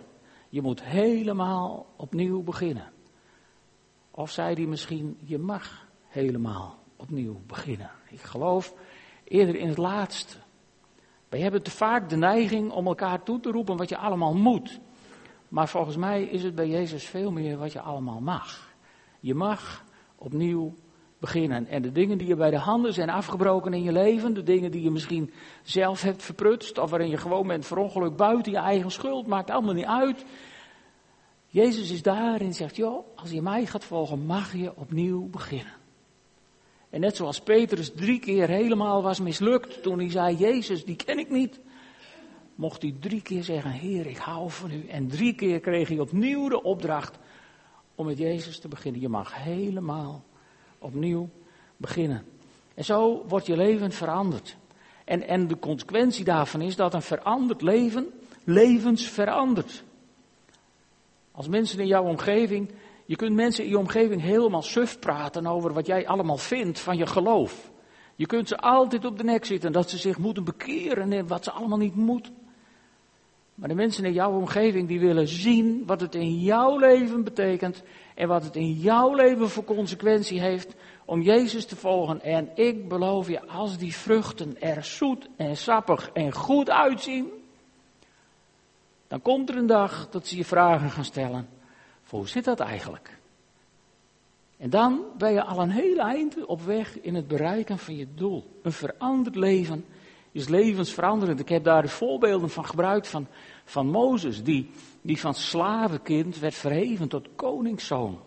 Je 0.49 0.63
moet 0.63 0.83
helemaal 0.83 1.87
opnieuw 1.97 2.43
beginnen. 2.43 2.93
Of 4.11 4.31
zei 4.31 4.55
hij 4.55 4.67
misschien, 4.67 5.17
je 5.25 5.39
mag 5.39 5.87
helemaal 6.07 6.79
opnieuw 6.97 7.41
beginnen. 7.47 7.91
Ik 8.11 8.21
geloof 8.21 8.75
eerder 9.29 9.57
in 9.57 9.69
het 9.69 9.79
laatste. 9.79 10.37
Wij 11.29 11.41
hebben 11.41 11.63
te 11.63 11.71
vaak 11.71 12.09
de 12.09 12.17
neiging 12.17 12.73
om 12.73 12.87
elkaar 12.87 13.23
toe 13.23 13.41
te 13.41 13.51
roepen 13.51 13.77
wat 13.77 13.89
je 13.89 13.97
allemaal 13.97 14.35
moet. 14.35 14.81
Maar 15.49 15.69
volgens 15.69 15.97
mij 15.97 16.23
is 16.23 16.43
het 16.43 16.55
bij 16.55 16.69
Jezus 16.69 17.05
veel 17.05 17.31
meer 17.31 17.59
wat 17.59 17.73
je 17.73 17.81
allemaal 17.81 18.21
mag. 18.21 18.75
Je 19.21 19.35
mag 19.35 19.85
opnieuw 20.17 20.75
beginnen. 21.19 21.67
En 21.67 21.83
de 21.83 21.93
dingen 21.93 22.19
die 22.19 22.27
je 22.27 22.37
bij 22.37 22.51
de 22.51 22.59
handen 22.59 22.93
zijn 22.93 23.11
afgebroken 23.11 23.73
in 23.73 23.83
je 23.83 23.93
leven, 23.93 24.35
de 24.35 24.43
dingen 24.43 24.71
die 24.71 24.83
je 24.83 24.91
misschien 24.91 25.33
zelf 25.63 26.03
hebt 26.03 26.23
verprutst, 26.23 26.79
of 26.79 26.91
waarin 26.91 27.09
je 27.09 27.17
gewoon 27.17 27.47
bent 27.47 27.67
verongeluk 27.67 28.17
buiten 28.17 28.53
je 28.53 28.59
eigen 28.59 28.91
schuld, 28.91 29.27
maakt 29.27 29.51
allemaal 29.51 29.75
niet 29.75 29.85
uit. 29.85 30.25
Jezus 31.47 31.91
is 31.91 32.03
daar 32.03 32.41
en 32.41 32.55
zegt, 32.55 32.77
joh, 32.77 33.07
als 33.17 33.31
je 33.31 33.43
mij 33.43 33.67
gaat 33.67 33.85
volgen, 33.85 34.27
mag 34.27 34.53
je 34.53 34.77
opnieuw 34.77 35.29
beginnen. 35.29 35.76
En 36.91 37.01
net 37.01 37.17
zoals 37.17 37.41
Petrus 37.41 37.93
drie 37.95 38.19
keer 38.19 38.49
helemaal 38.49 39.03
was 39.03 39.21
mislukt 39.21 39.83
toen 39.83 39.99
hij 39.99 40.11
zei, 40.11 40.37
Jezus, 40.37 40.85
die 40.85 40.97
ken 40.97 41.19
ik 41.19 41.31
niet. 41.31 41.61
Mocht 42.55 42.83
hij 42.83 42.95
drie 43.01 43.23
keer 43.23 43.45
zeggen, 43.45 43.71
Heer, 43.71 44.07
ik 44.07 44.17
hou 44.17 44.51
van 44.51 44.71
u. 44.71 44.87
En 44.89 45.09
drie 45.09 45.35
keer 45.35 45.61
kreeg 45.61 45.89
hij 45.89 45.99
opnieuw 45.99 46.49
de 46.49 46.63
opdracht 46.63 47.19
om 47.95 48.07
met 48.07 48.19
Jezus 48.19 48.59
te 48.59 48.69
beginnen. 48.69 49.01
Je 49.01 49.09
mag 49.09 49.35
helemaal 49.35 50.25
opnieuw 50.79 51.29
beginnen. 51.77 52.25
En 52.75 52.85
zo 52.85 53.25
wordt 53.29 53.47
je 53.47 53.57
leven 53.57 53.93
veranderd. 53.93 54.57
En, 55.05 55.29
en 55.29 55.49
de 55.49 55.59
consequentie 55.59 56.25
daarvan 56.25 56.61
is 56.61 56.77
dat 56.77 56.95
een 56.95 57.03
veranderd 57.03 57.63
leven 57.63 58.07
levens 58.45 59.09
verandert. 59.09 59.85
Als 61.33 61.49
mensen 61.49 61.79
in 61.79 61.87
jouw 61.87 62.05
omgeving, 62.05 62.71
je 63.07 63.17
kunt 63.17 63.35
mensen 63.35 63.65
in 63.65 63.71
je 63.71 63.79
omgeving 63.79 64.21
helemaal 64.21 64.63
suf 64.63 64.99
praten 64.99 65.47
over 65.47 65.73
wat 65.73 65.87
jij 65.87 66.07
allemaal 66.07 66.37
vindt 66.37 66.79
van 66.79 66.97
je 66.97 67.07
geloof. 67.07 67.71
Je 68.15 68.27
kunt 68.27 68.49
ze 68.49 68.59
altijd 68.59 69.05
op 69.05 69.19
de 69.19 69.25
nek 69.25 69.45
zitten 69.45 69.73
dat 69.73 69.91
ze 69.91 69.99
zich 69.99 70.19
moeten 70.19 70.45
bekeren 70.45 71.13
en 71.13 71.27
wat 71.27 71.45
ze 71.45 71.51
allemaal 71.51 71.79
niet 71.79 71.95
moeten. 71.95 72.35
Maar 73.55 73.69
de 73.69 73.75
mensen 73.75 74.05
in 74.05 74.13
jouw 74.13 74.33
omgeving 74.33 74.89
die 74.89 75.01
willen 75.01 75.29
zien 75.29 75.83
wat 75.87 76.01
het 76.01 76.15
in 76.15 76.39
jouw 76.39 76.79
leven 76.79 77.25
betekent 77.25 77.83
en 78.15 78.29
wat 78.29 78.45
het 78.45 78.57
in 78.57 78.73
jouw 78.73 79.15
leven 79.15 79.49
voor 79.51 79.65
consequentie 79.65 80.41
heeft 80.41 80.75
om 81.05 81.23
Jezus 81.23 81.67
te 81.67 81.77
volgen. 81.77 82.23
En 82.23 82.51
ik 82.55 82.89
beloof 82.89 83.29
je, 83.29 83.47
als 83.47 83.79
die 83.79 83.95
vruchten 83.95 84.61
er 84.61 84.85
zoet 84.85 85.29
en 85.37 85.57
sappig 85.57 86.11
en 86.13 86.33
goed 86.33 86.71
uitzien, 86.71 87.29
dan 89.09 89.23
komt 89.23 89.49
er 89.49 89.57
een 89.57 89.67
dag 89.67 90.09
dat 90.11 90.27
ze 90.27 90.37
je 90.37 90.45
vragen 90.45 90.91
gaan 90.91 91.05
stellen. 91.05 91.49
Hoe 92.09 92.29
zit 92.29 92.45
dat 92.45 92.61
eigenlijk? 92.61 93.19
En 94.57 94.71
dan 94.71 95.05
ben 95.19 95.33
je 95.33 95.45
al 95.45 95.61
een 95.61 95.71
heel 95.71 95.99
eind 95.99 96.45
op 96.45 96.63
weg 96.63 97.01
in 97.01 97.15
het 97.15 97.29
bereiken 97.29 97.79
van 97.79 97.97
je 97.97 98.07
doel. 98.15 98.61
Een 98.63 98.73
veranderd 98.73 99.37
leven 99.37 99.85
is 100.33 100.49
levensveranderend. 100.49 101.41
Ik 101.41 101.49
heb 101.49 101.65
daar 101.65 101.83
de 101.83 101.89
voorbeelden 101.89 102.51
van 102.51 102.65
gebruikt 102.67 103.09
van, 103.09 103.27
van 103.65 103.87
Mozes, 103.87 104.43
die, 104.43 104.71
die 105.03 105.21
van 105.21 105.35
slavenkind 105.35 106.39
werd 106.39 106.55
verheven 106.55 107.09
tot 107.09 107.29
koningszoon. 107.37 108.21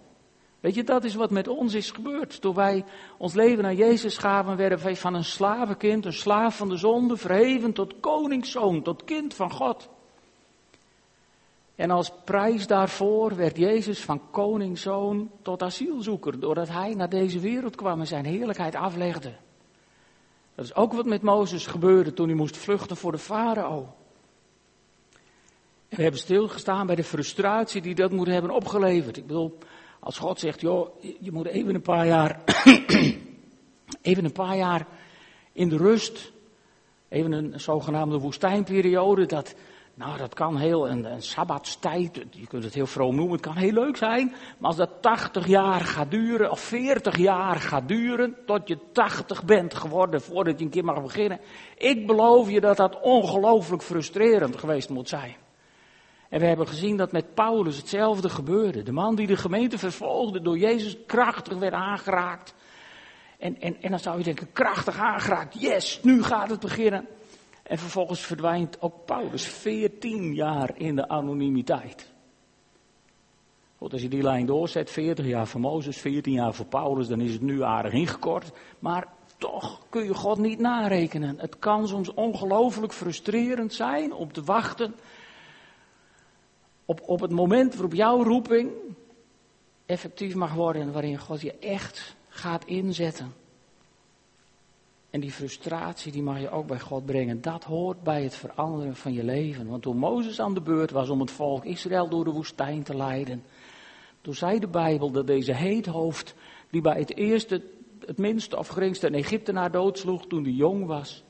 Weet 0.59 0.75
je, 0.75 0.83
dat 0.83 1.03
is 1.03 1.15
wat 1.15 1.31
met 1.31 1.47
ons 1.47 1.73
is 1.73 1.91
gebeurd. 1.91 2.41
Toen 2.41 2.55
wij 2.55 2.85
ons 3.17 3.33
leven 3.33 3.65
aan 3.65 3.75
Jezus 3.75 4.17
gaven, 4.17 4.57
werden 4.57 4.83
wij 4.83 4.95
van 4.95 5.13
een 5.13 5.23
slavenkind, 5.23 6.05
een 6.05 6.13
slaaf 6.13 6.57
van 6.57 6.69
de 6.69 6.77
zonde, 6.77 7.17
verheven 7.17 7.73
tot 7.73 7.99
koningszoon, 7.99 8.81
tot 8.81 9.03
kind 9.03 9.33
van 9.33 9.51
God. 9.51 9.89
En 11.79 11.91
als 11.91 12.11
prijs 12.23 12.67
daarvoor 12.67 13.35
werd 13.35 13.57
Jezus 13.57 13.99
van 13.99 14.21
koningszoon 14.31 15.31
tot 15.41 15.63
asielzoeker, 15.63 16.39
doordat 16.39 16.69
hij 16.69 16.93
naar 16.93 17.09
deze 17.09 17.39
wereld 17.39 17.75
kwam 17.75 17.99
en 17.99 18.07
zijn 18.07 18.25
heerlijkheid 18.25 18.75
aflegde. 18.75 19.33
Dat 20.55 20.65
is 20.65 20.75
ook 20.75 20.93
wat 20.93 21.05
met 21.05 21.21
Mozes 21.21 21.67
gebeurde 21.67 22.13
toen 22.13 22.27
hij 22.27 22.35
moest 22.35 22.57
vluchten 22.57 22.97
voor 22.97 23.11
de 23.11 23.17
farao. 23.17 23.95
En 25.89 25.97
we 25.97 26.01
hebben 26.01 26.19
stilgestaan 26.19 26.85
bij 26.85 26.95
de 26.95 27.03
frustratie 27.03 27.81
die 27.81 27.95
dat 27.95 28.11
moet 28.11 28.27
hebben 28.27 28.51
opgeleverd. 28.51 29.17
Ik 29.17 29.27
bedoel, 29.27 29.57
als 29.99 30.17
God 30.17 30.39
zegt, 30.39 30.61
joh, 30.61 30.89
je 31.19 31.31
moet 31.31 31.47
even 31.47 31.75
een 31.75 31.81
paar 31.81 32.07
jaar, 32.07 32.43
even 34.01 34.25
een 34.25 34.31
paar 34.31 34.57
jaar 34.57 34.87
in 35.51 35.69
de 35.69 35.77
rust, 35.77 36.31
even 37.09 37.31
een 37.31 37.59
zogenaamde 37.59 38.17
woestijnperiode, 38.17 39.25
dat, 39.25 39.55
nou, 39.99 40.17
dat 40.17 40.33
kan 40.33 40.57
heel, 40.57 40.89
een, 40.89 41.05
een 41.05 41.21
sabbatstijd, 41.21 42.25
je 42.31 42.47
kunt 42.47 42.63
het 42.63 42.73
heel 42.73 42.85
vroom 42.85 43.15
noemen, 43.15 43.33
het 43.33 43.45
kan 43.45 43.55
heel 43.55 43.71
leuk 43.71 43.97
zijn. 43.97 44.27
Maar 44.29 44.67
als 44.67 44.75
dat 44.75 45.01
80 45.01 45.47
jaar 45.47 45.81
gaat 45.81 46.11
duren, 46.11 46.51
of 46.51 46.59
40 46.59 47.17
jaar 47.17 47.55
gaat 47.55 47.87
duren, 47.87 48.35
tot 48.45 48.67
je 48.67 48.77
80 48.91 49.43
bent 49.43 49.73
geworden 49.73 50.21
voordat 50.21 50.59
je 50.59 50.65
een 50.65 50.71
keer 50.71 50.83
mag 50.83 51.01
beginnen. 51.01 51.39
Ik 51.77 52.07
beloof 52.07 52.49
je 52.49 52.61
dat 52.61 52.77
dat 52.77 52.99
ongelooflijk 53.01 53.81
frustrerend 53.81 54.57
geweest 54.57 54.89
moet 54.89 55.09
zijn. 55.09 55.35
En 56.29 56.39
we 56.39 56.45
hebben 56.45 56.67
gezien 56.67 56.97
dat 56.97 57.11
met 57.11 57.33
Paulus 57.33 57.77
hetzelfde 57.77 58.29
gebeurde. 58.29 58.83
De 58.83 58.91
man 58.91 59.15
die 59.15 59.27
de 59.27 59.37
gemeente 59.37 59.77
vervolgde, 59.77 60.41
door 60.41 60.57
Jezus 60.57 60.97
krachtig 61.05 61.57
werd 61.57 61.73
aangeraakt. 61.73 62.55
En, 63.37 63.59
en, 63.59 63.81
en 63.81 63.89
dan 63.89 63.99
zou 63.99 64.17
je 64.17 64.23
denken, 64.23 64.51
krachtig 64.51 64.97
aangeraakt, 64.97 65.61
yes, 65.61 65.99
nu 66.03 66.23
gaat 66.23 66.49
het 66.49 66.59
beginnen. 66.59 67.07
En 67.69 67.77
vervolgens 67.77 68.21
verdwijnt 68.21 68.81
ook 68.81 69.05
Paulus 69.05 69.47
14 69.47 70.33
jaar 70.33 70.71
in 70.77 70.95
de 70.95 71.07
anonimiteit. 71.07 72.11
Goed, 73.77 73.93
als 73.93 74.01
je 74.01 74.07
die 74.07 74.23
lijn 74.23 74.45
doorzet, 74.45 74.89
40 74.89 75.25
jaar 75.25 75.47
voor 75.47 75.59
Mozes, 75.59 75.97
14 75.97 76.33
jaar 76.33 76.53
voor 76.53 76.65
Paulus, 76.65 77.07
dan 77.07 77.21
is 77.21 77.33
het 77.33 77.41
nu 77.41 77.63
aardig 77.63 77.93
ingekort. 77.93 78.51
Maar 78.79 79.07
toch 79.37 79.81
kun 79.89 80.03
je 80.03 80.13
God 80.13 80.37
niet 80.37 80.59
narekenen. 80.59 81.39
Het 81.39 81.59
kan 81.59 81.87
soms 81.87 82.13
ongelooflijk 82.13 82.93
frustrerend 82.93 83.73
zijn 83.73 84.13
om 84.13 84.33
te 84.33 84.43
wachten 84.43 84.95
op, 86.85 87.01
op 87.05 87.19
het 87.19 87.31
moment 87.31 87.73
waarop 87.73 87.93
jouw 87.93 88.23
roeping 88.23 88.71
effectief 89.85 90.35
mag 90.35 90.53
worden, 90.53 90.91
waarin 90.91 91.17
God 91.17 91.41
je 91.41 91.53
echt 91.53 92.15
gaat 92.29 92.65
inzetten. 92.65 93.33
En 95.09 95.19
die 95.19 95.31
frustratie, 95.31 96.11
die 96.11 96.21
mag 96.21 96.39
je 96.39 96.49
ook 96.49 96.67
bij 96.67 96.79
God 96.79 97.05
brengen. 97.05 97.41
Dat 97.41 97.63
hoort 97.63 98.03
bij 98.03 98.23
het 98.23 98.35
veranderen 98.35 98.95
van 98.95 99.13
je 99.13 99.23
leven. 99.23 99.67
Want 99.67 99.81
toen 99.81 99.97
Mozes 99.97 100.39
aan 100.39 100.53
de 100.53 100.61
beurt 100.61 100.91
was 100.91 101.09
om 101.09 101.19
het 101.19 101.31
volk 101.31 101.65
Israël 101.65 102.09
door 102.09 102.23
de 102.23 102.31
woestijn 102.31 102.83
te 102.83 102.95
leiden, 102.95 103.43
toen 104.21 104.33
zei 104.33 104.59
de 104.59 104.67
Bijbel 104.67 105.11
dat 105.11 105.27
deze 105.27 105.53
heethoofd, 105.53 106.35
die 106.69 106.81
bij 106.81 106.99
het 106.99 107.17
eerste, 107.17 107.63
het 108.05 108.17
minste 108.17 108.57
of 108.57 108.67
geringste 108.67 109.07
een 109.07 109.13
Egyptenaar 109.13 109.71
doodsloeg 109.71 110.27
toen 110.27 110.43
hij 110.43 110.51
jong 110.51 110.85
was, 110.85 111.23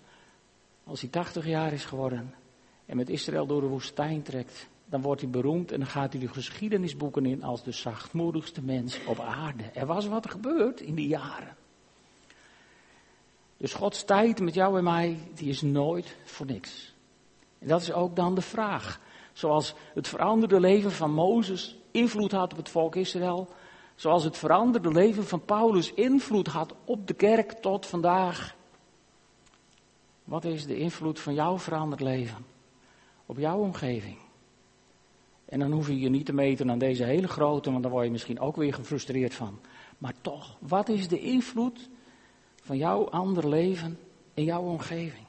als 0.83 1.01
hij 1.01 1.09
80 1.09 1.45
jaar 1.45 1.74
is 1.74 1.86
geworden 1.86 2.33
en 2.86 2.98
met 2.98 3.09
Israël 3.09 3.45
door 3.45 3.62
de 3.62 3.67
woestijn 3.67 4.21
trekt, 4.21 4.69
dan 4.86 5.01
wordt 5.01 5.21
hij 5.21 5.29
beroemd 5.29 5.71
en 5.71 5.79
dan 5.79 5.88
gaat 5.88 6.13
hij 6.13 6.21
de 6.21 6.27
geschiedenisboeken 6.27 7.25
in 7.25 7.43
als 7.43 7.63
de 7.63 7.71
zachtmoedigste 7.71 8.62
mens 8.63 9.05
op 9.05 9.19
aarde. 9.19 9.63
Er 9.63 9.86
was 9.86 10.07
wat 10.07 10.29
gebeurd 10.29 10.81
in 10.81 10.95
die 10.95 11.07
jaren. 11.07 11.55
Dus 13.59 13.73
Gods 13.73 14.03
tijd 14.03 14.39
met 14.39 14.53
jou 14.53 14.77
en 14.77 14.83
mij, 14.83 15.17
die 15.33 15.49
is 15.49 15.61
nooit 15.61 16.15
voor 16.23 16.45
niks. 16.45 16.93
En 17.59 17.67
dat 17.67 17.81
is 17.81 17.91
ook 17.91 18.15
dan 18.15 18.35
de 18.35 18.41
vraag. 18.41 18.99
Zoals 19.33 19.73
het 19.93 20.07
veranderde 20.07 20.59
leven 20.59 20.91
van 20.91 21.13
Mozes 21.13 21.77
invloed 21.91 22.31
had 22.31 22.51
op 22.51 22.57
het 22.57 22.69
volk 22.69 22.95
Israël, 22.95 23.47
zoals 23.95 24.23
het 24.23 24.37
veranderde 24.37 24.91
leven 24.91 25.25
van 25.25 25.45
Paulus 25.45 25.93
invloed 25.93 26.47
had 26.47 26.75
op 26.85 27.07
de 27.07 27.13
kerk 27.13 27.51
tot 27.51 27.85
vandaag. 27.85 28.55
Wat 30.23 30.45
is 30.45 30.65
de 30.65 30.77
invloed 30.77 31.19
van 31.19 31.33
jouw 31.33 31.59
veranderd 31.59 32.01
leven 32.01 32.45
op 33.25 33.37
jouw 33.37 33.59
omgeving? 33.59 34.17
En 35.45 35.59
dan 35.59 35.71
hoef 35.71 35.87
je 35.87 35.99
je 35.99 36.09
niet 36.09 36.25
te 36.25 36.33
meten 36.33 36.71
aan 36.71 36.79
deze 36.79 37.03
hele 37.03 37.27
grote, 37.27 37.71
want 37.71 37.83
daar 37.83 37.91
word 37.91 38.05
je 38.05 38.11
misschien 38.11 38.39
ook 38.39 38.55
weer 38.55 38.73
gefrustreerd 38.73 39.33
van. 39.33 39.59
Maar 39.97 40.13
toch, 40.21 40.57
wat 40.59 40.89
is 40.89 41.07
de 41.07 41.19
invloed 41.19 41.89
van 42.69 42.77
jouw 42.77 43.09
ander 43.09 43.49
leven 43.49 43.99
in 44.33 44.43
jouw 44.43 44.61
omgeving? 44.61 45.25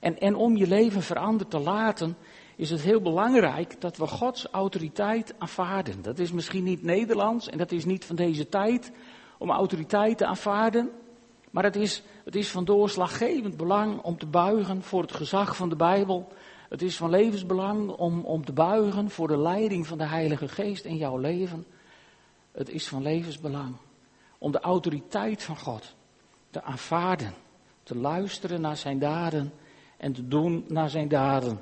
En, 0.00 0.18
en 0.20 0.34
om 0.34 0.56
je 0.56 0.66
leven 0.66 1.02
veranderd 1.02 1.50
te 1.50 1.58
laten, 1.58 2.16
is 2.56 2.70
het 2.70 2.80
heel 2.80 3.00
belangrijk 3.00 3.80
dat 3.80 3.96
we 3.96 4.06
Gods 4.06 4.46
autoriteit 4.50 5.34
aanvaarden. 5.38 6.02
Dat 6.02 6.18
is 6.18 6.32
misschien 6.32 6.64
niet 6.64 6.82
Nederlands 6.82 7.48
en 7.48 7.58
dat 7.58 7.72
is 7.72 7.84
niet 7.84 8.04
van 8.04 8.16
deze 8.16 8.48
tijd 8.48 8.92
om 9.38 9.50
autoriteit 9.50 10.18
te 10.18 10.26
aanvaarden. 10.26 10.90
Maar 11.50 11.64
het 11.64 11.76
is, 11.76 12.02
het 12.24 12.36
is 12.36 12.50
van 12.50 12.64
doorslaggevend 12.64 13.56
belang 13.56 14.02
om 14.02 14.18
te 14.18 14.26
buigen 14.26 14.82
voor 14.82 15.02
het 15.02 15.12
gezag 15.12 15.56
van 15.56 15.68
de 15.68 15.76
Bijbel 15.76 16.28
het 16.68 16.82
is 16.82 16.96
van 16.96 17.10
levensbelang 17.10 17.90
om, 17.90 18.24
om 18.24 18.44
te 18.44 18.52
buigen 18.52 19.10
voor 19.10 19.28
de 19.28 19.38
leiding 19.38 19.86
van 19.86 19.98
de 19.98 20.06
Heilige 20.06 20.48
Geest 20.48 20.84
in 20.84 20.96
jouw 20.96 21.18
leven. 21.18 21.66
Het 22.52 22.68
is 22.68 22.88
van 22.88 23.02
levensbelang 23.02 23.76
om 24.38 24.52
de 24.52 24.60
autoriteit 24.60 25.42
van 25.42 25.56
God 25.56 25.94
te 26.54 26.62
aanvaarden, 26.62 27.34
te 27.82 27.96
luisteren 27.96 28.60
naar 28.60 28.76
zijn 28.76 28.98
daden 28.98 29.52
en 29.96 30.12
te 30.12 30.28
doen 30.28 30.64
naar 30.68 30.90
zijn 30.90 31.08
daden. 31.08 31.60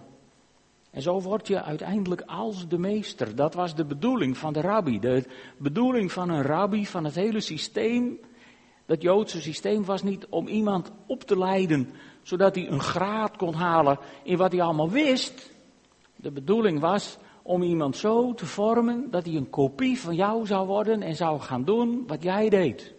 En 0.90 1.02
zo 1.02 1.20
word 1.20 1.46
je 1.48 1.62
uiteindelijk 1.62 2.22
als 2.26 2.68
de 2.68 2.78
meester. 2.78 3.36
Dat 3.36 3.54
was 3.54 3.74
de 3.74 3.84
bedoeling 3.84 4.36
van 4.38 4.52
de 4.52 4.60
rabbi. 4.60 4.98
De 4.98 5.24
bedoeling 5.56 6.12
van 6.12 6.28
een 6.28 6.42
rabbi, 6.42 6.86
van 6.86 7.04
het 7.04 7.14
hele 7.14 7.40
systeem. 7.40 8.20
Dat 8.86 9.02
Joodse 9.02 9.40
systeem 9.40 9.84
was 9.84 10.02
niet 10.02 10.26
om 10.26 10.46
iemand 10.46 10.90
op 11.06 11.22
te 11.22 11.38
leiden 11.38 11.88
zodat 12.22 12.54
hij 12.54 12.68
een 12.68 12.80
graad 12.80 13.36
kon 13.36 13.54
halen 13.54 13.98
in 14.22 14.36
wat 14.36 14.52
hij 14.52 14.62
allemaal 14.62 14.90
wist. 14.90 15.50
De 16.16 16.30
bedoeling 16.30 16.80
was 16.80 17.18
om 17.42 17.62
iemand 17.62 17.96
zo 17.96 18.34
te 18.34 18.46
vormen 18.46 19.10
dat 19.10 19.24
hij 19.24 19.34
een 19.34 19.50
kopie 19.50 20.00
van 20.00 20.14
jou 20.14 20.46
zou 20.46 20.66
worden 20.66 21.02
en 21.02 21.16
zou 21.16 21.40
gaan 21.40 21.64
doen 21.64 22.04
wat 22.06 22.22
jij 22.22 22.48
deed. 22.48 22.94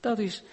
Dat 0.00 0.18
is 0.18 0.44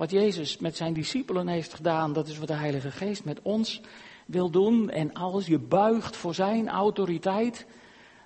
wat 0.00 0.10
Jezus 0.10 0.58
met 0.58 0.76
zijn 0.76 0.92
discipelen 0.92 1.48
heeft 1.48 1.74
gedaan. 1.74 2.12
Dat 2.12 2.28
is 2.28 2.38
wat 2.38 2.48
de 2.48 2.54
Heilige 2.54 2.90
Geest 2.90 3.24
met 3.24 3.42
ons 3.42 3.80
wil 4.26 4.50
doen. 4.50 4.90
En 4.90 5.12
als 5.12 5.46
je 5.46 5.58
buigt 5.58 6.16
voor 6.16 6.34
zijn 6.34 6.68
autoriteit, 6.68 7.66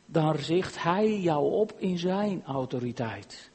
dan 0.07 0.35
richt 0.35 0.83
hij 0.83 1.21
jou 1.21 1.53
op 1.53 1.75
in 1.79 1.99
zijn 1.99 2.43
autoriteit. 2.45 3.51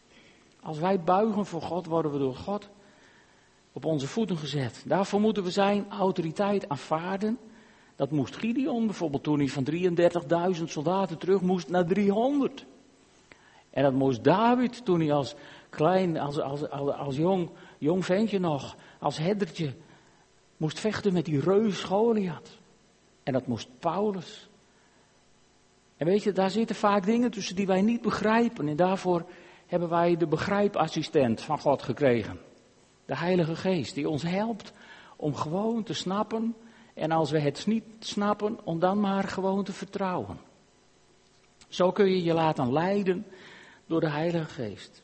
Als 0.62 0.80
wij 0.80 1.00
buigen 1.00 1.46
voor 1.46 1.62
God, 1.62 1.86
worden 1.86 2.12
we 2.12 2.18
door 2.18 2.36
God 2.36 2.70
op 3.72 3.86
onze 3.86 4.08
voeten 4.08 4.38
gezet. 4.38 4.84
Daarvoor 4.86 5.20
moeten 5.20 5.44
we 5.44 5.52
zijn 5.52 5.90
autoriteit 5.90 6.70
aanvaarden. 6.70 7.38
Dat 7.96 8.12
moest 8.12 8.36
Gideon 8.36 8.86
bijvoorbeeld 8.86 9.24
toen 9.24 9.40
hij 9.40 9.48
van 9.48 9.68
33.000 10.58 10.64
soldaten 10.64 11.18
terug 11.18 11.42
moest 11.42 11.70
naar 11.70 11.86
300. 11.86 12.66
En 13.70 13.84
dat 13.84 13.94
moest 13.94 14.24
David 14.24 14.86
toen 14.86 15.00
hij 15.00 15.14
als 15.14 15.36
klein, 15.70 16.18
als, 16.18 16.40
als, 16.40 16.70
als, 16.70 16.94
als 16.94 17.16
jong, 17.16 17.50
jong 17.78 18.06
ventje 18.06 18.40
nog, 18.40 18.76
als 19.00 19.18
herdertje, 19.18 19.74
moest 20.58 20.80
vechten 20.80 21.14
met 21.14 21.26
die 21.26 21.40
reus 21.40 21.84
Goliath. 21.84 22.58
En 23.24 23.34
dat 23.34 23.48
moest 23.48 23.70
Paulus. 23.80 24.50
En 25.98 26.06
weet 26.06 26.24
je, 26.24 26.32
daar 26.32 26.52
zitten 26.52 26.76
vaak 26.76 27.06
dingen 27.06 27.32
tussen 27.32 27.56
die 27.56 27.68
wij 27.68 27.82
niet 27.82 28.02
begrijpen. 28.02 28.68
En 28.68 28.76
daarvoor 28.76 29.26
hebben 29.66 29.90
wij 29.90 30.18
de 30.18 30.28
begrijpassistent 30.28 31.42
van 31.42 31.60
God 31.60 31.84
gekregen 31.84 32.40
de 33.10 33.18
Heilige 33.18 33.56
Geest, 33.56 33.96
die 33.96 34.10
ons 34.10 34.24
helpt 34.24 34.74
om 35.16 35.36
gewoon 35.36 35.84
te 35.84 35.94
snappen. 35.94 36.56
En 36.94 37.12
als 37.12 37.32
we 37.32 37.40
het 37.40 37.66
niet 37.66 37.84
snappen, 38.00 38.60
om 38.64 38.80
dan 38.80 39.00
maar 39.00 39.24
gewoon 39.24 39.64
te 39.64 39.74
vertrouwen. 39.74 40.40
Zo 41.68 41.92
kun 41.92 42.10
je 42.10 42.24
je 42.24 42.34
laten 42.34 42.74
leiden 42.74 43.26
door 43.90 44.00
de 44.00 44.10
Heilige 44.10 44.46
Geest. 44.46 45.04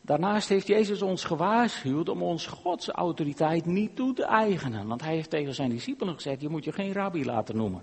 Daarnaast 0.00 0.48
heeft 0.48 0.66
Jezus 0.66 1.02
ons 1.02 1.24
gewaarschuwd 1.24 2.08
om 2.08 2.22
ons 2.22 2.46
Gods 2.46 2.88
autoriteit 2.88 3.66
niet 3.66 3.96
toe 3.96 4.12
te 4.12 4.24
eigenen. 4.24 4.86
Want 4.86 5.02
hij 5.02 5.14
heeft 5.14 5.30
tegen 5.30 5.54
zijn 5.54 5.70
discipelen 5.70 6.14
gezegd, 6.14 6.40
je 6.40 6.48
moet 6.48 6.64
je 6.64 6.72
geen 6.72 6.92
rabbi 6.92 7.24
laten 7.24 7.56
noemen. 7.56 7.82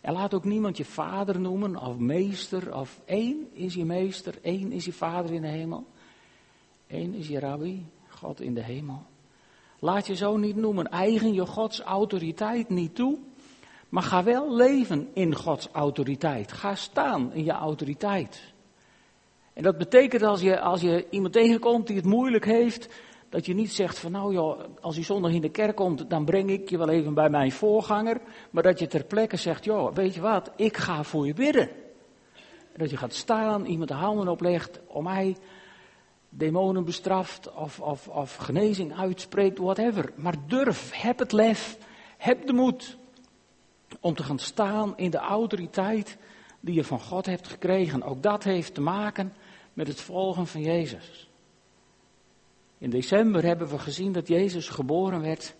En 0.00 0.12
laat 0.12 0.34
ook 0.34 0.44
niemand 0.44 0.76
je 0.76 0.84
vader 0.84 1.40
noemen 1.40 1.76
of 1.76 1.98
meester 1.98 2.76
of 2.76 3.00
één 3.04 3.48
is 3.52 3.74
je 3.74 3.84
meester, 3.84 4.38
één 4.42 4.72
is 4.72 4.84
je 4.84 4.92
vader 4.92 5.32
in 5.32 5.42
de 5.42 5.48
hemel. 5.48 5.86
Eén 6.86 7.14
is 7.14 7.28
je 7.28 7.38
rabbi, 7.38 7.82
God 8.08 8.40
in 8.40 8.54
de 8.54 8.62
hemel. 8.62 9.02
Laat 9.78 10.06
je 10.06 10.14
zo 10.14 10.36
niet 10.36 10.56
noemen. 10.56 10.90
Eigen 10.90 11.32
je 11.32 11.46
Gods 11.46 11.80
autoriteit 11.80 12.68
niet 12.68 12.94
toe. 12.94 13.18
Maar 13.88 14.02
ga 14.02 14.22
wel 14.22 14.54
leven 14.54 15.08
in 15.12 15.34
Gods 15.34 15.68
autoriteit. 15.72 16.52
Ga 16.52 16.74
staan 16.74 17.32
in 17.32 17.44
je 17.44 17.52
autoriteit. 17.52 18.51
En 19.52 19.62
dat 19.62 19.78
betekent 19.78 20.22
als 20.22 20.40
je, 20.40 20.60
als 20.60 20.80
je 20.80 21.06
iemand 21.10 21.32
tegenkomt 21.32 21.86
die 21.86 21.96
het 21.96 22.04
moeilijk 22.04 22.44
heeft, 22.44 22.88
dat 23.28 23.46
je 23.46 23.54
niet 23.54 23.72
zegt 23.72 23.98
van 23.98 24.12
nou 24.12 24.32
joh, 24.32 24.60
als 24.80 24.94
hij 24.94 25.04
zondag 25.04 25.32
in 25.32 25.40
de 25.40 25.50
kerk 25.50 25.76
komt, 25.76 26.10
dan 26.10 26.24
breng 26.24 26.50
ik 26.50 26.70
je 26.70 26.78
wel 26.78 26.88
even 26.88 27.14
bij 27.14 27.30
mijn 27.30 27.52
voorganger. 27.52 28.20
Maar 28.50 28.62
dat 28.62 28.78
je 28.78 28.86
ter 28.86 29.04
plekke 29.04 29.36
zegt, 29.36 29.64
joh, 29.64 29.94
weet 29.94 30.14
je 30.14 30.20
wat, 30.20 30.50
ik 30.56 30.76
ga 30.76 31.02
voor 31.02 31.26
je 31.26 31.34
bidden. 31.34 31.70
Dat 32.76 32.90
je 32.90 32.96
gaat 32.96 33.14
staan, 33.14 33.64
iemand 33.64 33.88
de 33.88 33.94
handen 33.94 34.28
oplegt, 34.28 34.80
om 34.86 35.04
mij 35.04 35.36
demonen 36.28 36.84
bestraft 36.84 37.54
of, 37.54 37.80
of, 37.80 38.08
of 38.08 38.36
genezing 38.36 38.98
uitspreekt, 38.98 39.58
whatever. 39.58 40.12
Maar 40.16 40.34
durf, 40.46 40.90
heb 41.02 41.18
het 41.18 41.32
lef, 41.32 41.78
heb 42.16 42.46
de 42.46 42.52
moed 42.52 42.96
om 44.00 44.14
te 44.14 44.22
gaan 44.22 44.38
staan 44.38 44.96
in 44.96 45.10
de 45.10 45.18
autoriteit 45.18 46.18
die 46.62 46.74
je 46.74 46.84
van 46.84 47.00
God 47.00 47.26
hebt 47.26 47.48
gekregen. 47.48 48.02
Ook 48.02 48.22
dat 48.22 48.44
heeft 48.44 48.74
te 48.74 48.80
maken 48.80 49.32
met 49.72 49.88
het 49.88 50.00
volgen 50.00 50.46
van 50.46 50.60
Jezus. 50.60 51.30
In 52.78 52.90
december 52.90 53.44
hebben 53.44 53.68
we 53.68 53.78
gezien 53.78 54.12
dat 54.12 54.28
Jezus 54.28 54.68
geboren 54.68 55.20
werd 55.20 55.54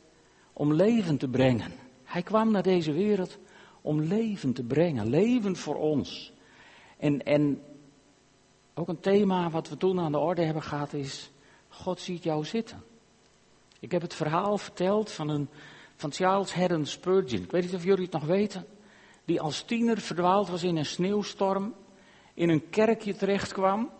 om 0.52 0.74
leven 0.74 1.16
te 1.18 1.28
brengen. 1.28 1.72
Hij 2.04 2.22
kwam 2.22 2.50
naar 2.50 2.62
deze 2.62 2.92
wereld 2.92 3.38
om 3.80 4.00
leven 4.00 4.52
te 4.52 4.62
brengen, 4.62 5.08
leven 5.08 5.56
voor 5.56 5.76
ons. 5.76 6.32
En, 6.98 7.22
en 7.22 7.62
ook 8.74 8.88
een 8.88 9.00
thema 9.00 9.50
wat 9.50 9.68
we 9.68 9.76
toen 9.76 10.00
aan 10.00 10.12
de 10.12 10.18
orde 10.18 10.42
hebben 10.42 10.62
gehad 10.62 10.92
is, 10.92 11.30
God 11.68 12.00
ziet 12.00 12.22
jou 12.22 12.44
zitten. 12.44 12.82
Ik 13.80 13.92
heb 13.92 14.02
het 14.02 14.14
verhaal 14.14 14.58
verteld 14.58 15.10
van, 15.10 15.28
een, 15.28 15.48
van 15.96 16.12
Charles 16.12 16.54
Haddon 16.54 16.86
Spurgeon. 16.86 17.42
Ik 17.42 17.50
weet 17.50 17.62
niet 17.62 17.74
of 17.74 17.84
jullie 17.84 18.04
het 18.04 18.12
nog 18.12 18.24
weten. 18.24 18.66
Die 19.24 19.40
als 19.40 19.62
tiener 19.62 20.00
verdwaald 20.00 20.48
was 20.48 20.62
in 20.62 20.76
een 20.76 20.86
sneeuwstorm, 20.86 21.74
in 22.34 22.48
een 22.48 22.70
kerkje 22.70 23.16
terecht 23.16 23.52
kwam 23.52 23.90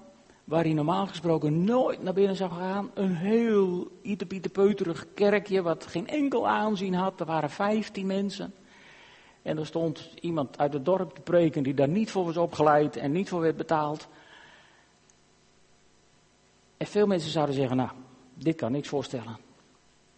waar 0.45 0.65
hij 0.65 0.73
normaal 0.73 1.07
gesproken 1.07 1.65
nooit 1.65 2.03
naar 2.03 2.13
binnen 2.13 2.37
zou 2.37 2.51
gaan. 2.51 2.91
Een 2.95 3.15
heel 3.15 3.91
peuterig 4.53 5.07
kerkje 5.15 5.63
wat 5.63 5.87
geen 5.87 6.09
enkel 6.09 6.49
aanzien 6.49 6.95
had. 6.95 7.21
Er 7.21 7.27
waren 7.27 7.51
vijftien 7.51 8.07
mensen. 8.07 8.55
En 9.43 9.59
er 9.59 9.67
stond 9.67 10.11
iemand 10.21 10.59
uit 10.59 10.73
het 10.73 10.85
dorp 10.85 11.15
te 11.15 11.21
preken 11.21 11.63
die 11.63 11.75
daar 11.75 11.89
niet 11.89 12.11
voor 12.11 12.25
was 12.25 12.37
opgeleid 12.37 12.97
en 12.97 13.13
niet 13.13 13.29
voor 13.29 13.41
werd 13.41 13.57
betaald. 13.57 14.09
En 16.77 16.87
veel 16.87 17.07
mensen 17.07 17.31
zouden 17.31 17.55
zeggen, 17.55 17.77
nou, 17.77 17.91
dit 18.35 18.57
kan 18.57 18.73
niks 18.73 18.89
voorstellen. 18.89 19.37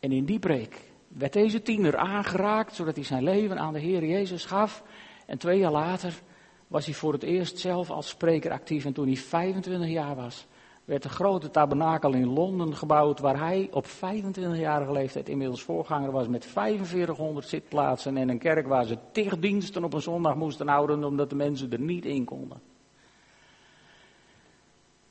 En 0.01 0.13
in 0.13 0.25
die 0.25 0.39
preek 0.39 0.81
werd 1.15 1.33
deze 1.33 1.63
tiener 1.63 1.97
aangeraakt, 1.97 2.75
zodat 2.75 2.95
hij 2.95 3.05
zijn 3.05 3.23
leven 3.23 3.59
aan 3.59 3.73
de 3.73 3.79
Heer 3.79 4.05
Jezus 4.05 4.45
gaf. 4.45 4.83
En 5.27 5.39
twee 5.39 5.59
jaar 5.59 5.73
later 5.73 6.23
was 6.69 6.85
hij 6.85 6.95
voor 6.95 7.13
het 7.13 7.23
eerst 7.23 7.59
zelf 7.59 7.91
als 7.91 8.09
spreker 8.09 8.51
actief. 8.51 8.85
En 8.85 8.93
toen 8.93 9.07
hij 9.07 9.17
25 9.17 9.89
jaar 9.89 10.15
was, 10.15 10.47
werd 10.85 11.03
de 11.03 11.09
grote 11.09 11.51
tabernakel 11.51 12.13
in 12.13 12.29
Londen 12.29 12.77
gebouwd, 12.77 13.21
waar 13.21 13.39
hij 13.39 13.69
op 13.71 13.87
25-jarige 13.87 14.93
leeftijd 14.93 15.29
inmiddels 15.29 15.63
voorganger 15.63 16.11
was 16.11 16.29
met 16.29 16.47
4500 16.47 17.49
zitplaatsen 17.49 18.17
en 18.17 18.29
een 18.29 18.39
kerk 18.39 18.67
waar 18.67 18.85
ze 18.85 18.99
tig 19.13 19.39
diensten 19.39 19.85
op 19.85 19.93
een 19.93 20.03
zondag 20.03 20.35
moesten 20.35 20.69
houden, 20.69 21.05
omdat 21.05 21.31
de 21.31 21.37
mensen 21.37 21.73
er 21.73 21.81
niet 21.81 22.05
in 22.05 22.25
konden. 22.25 22.61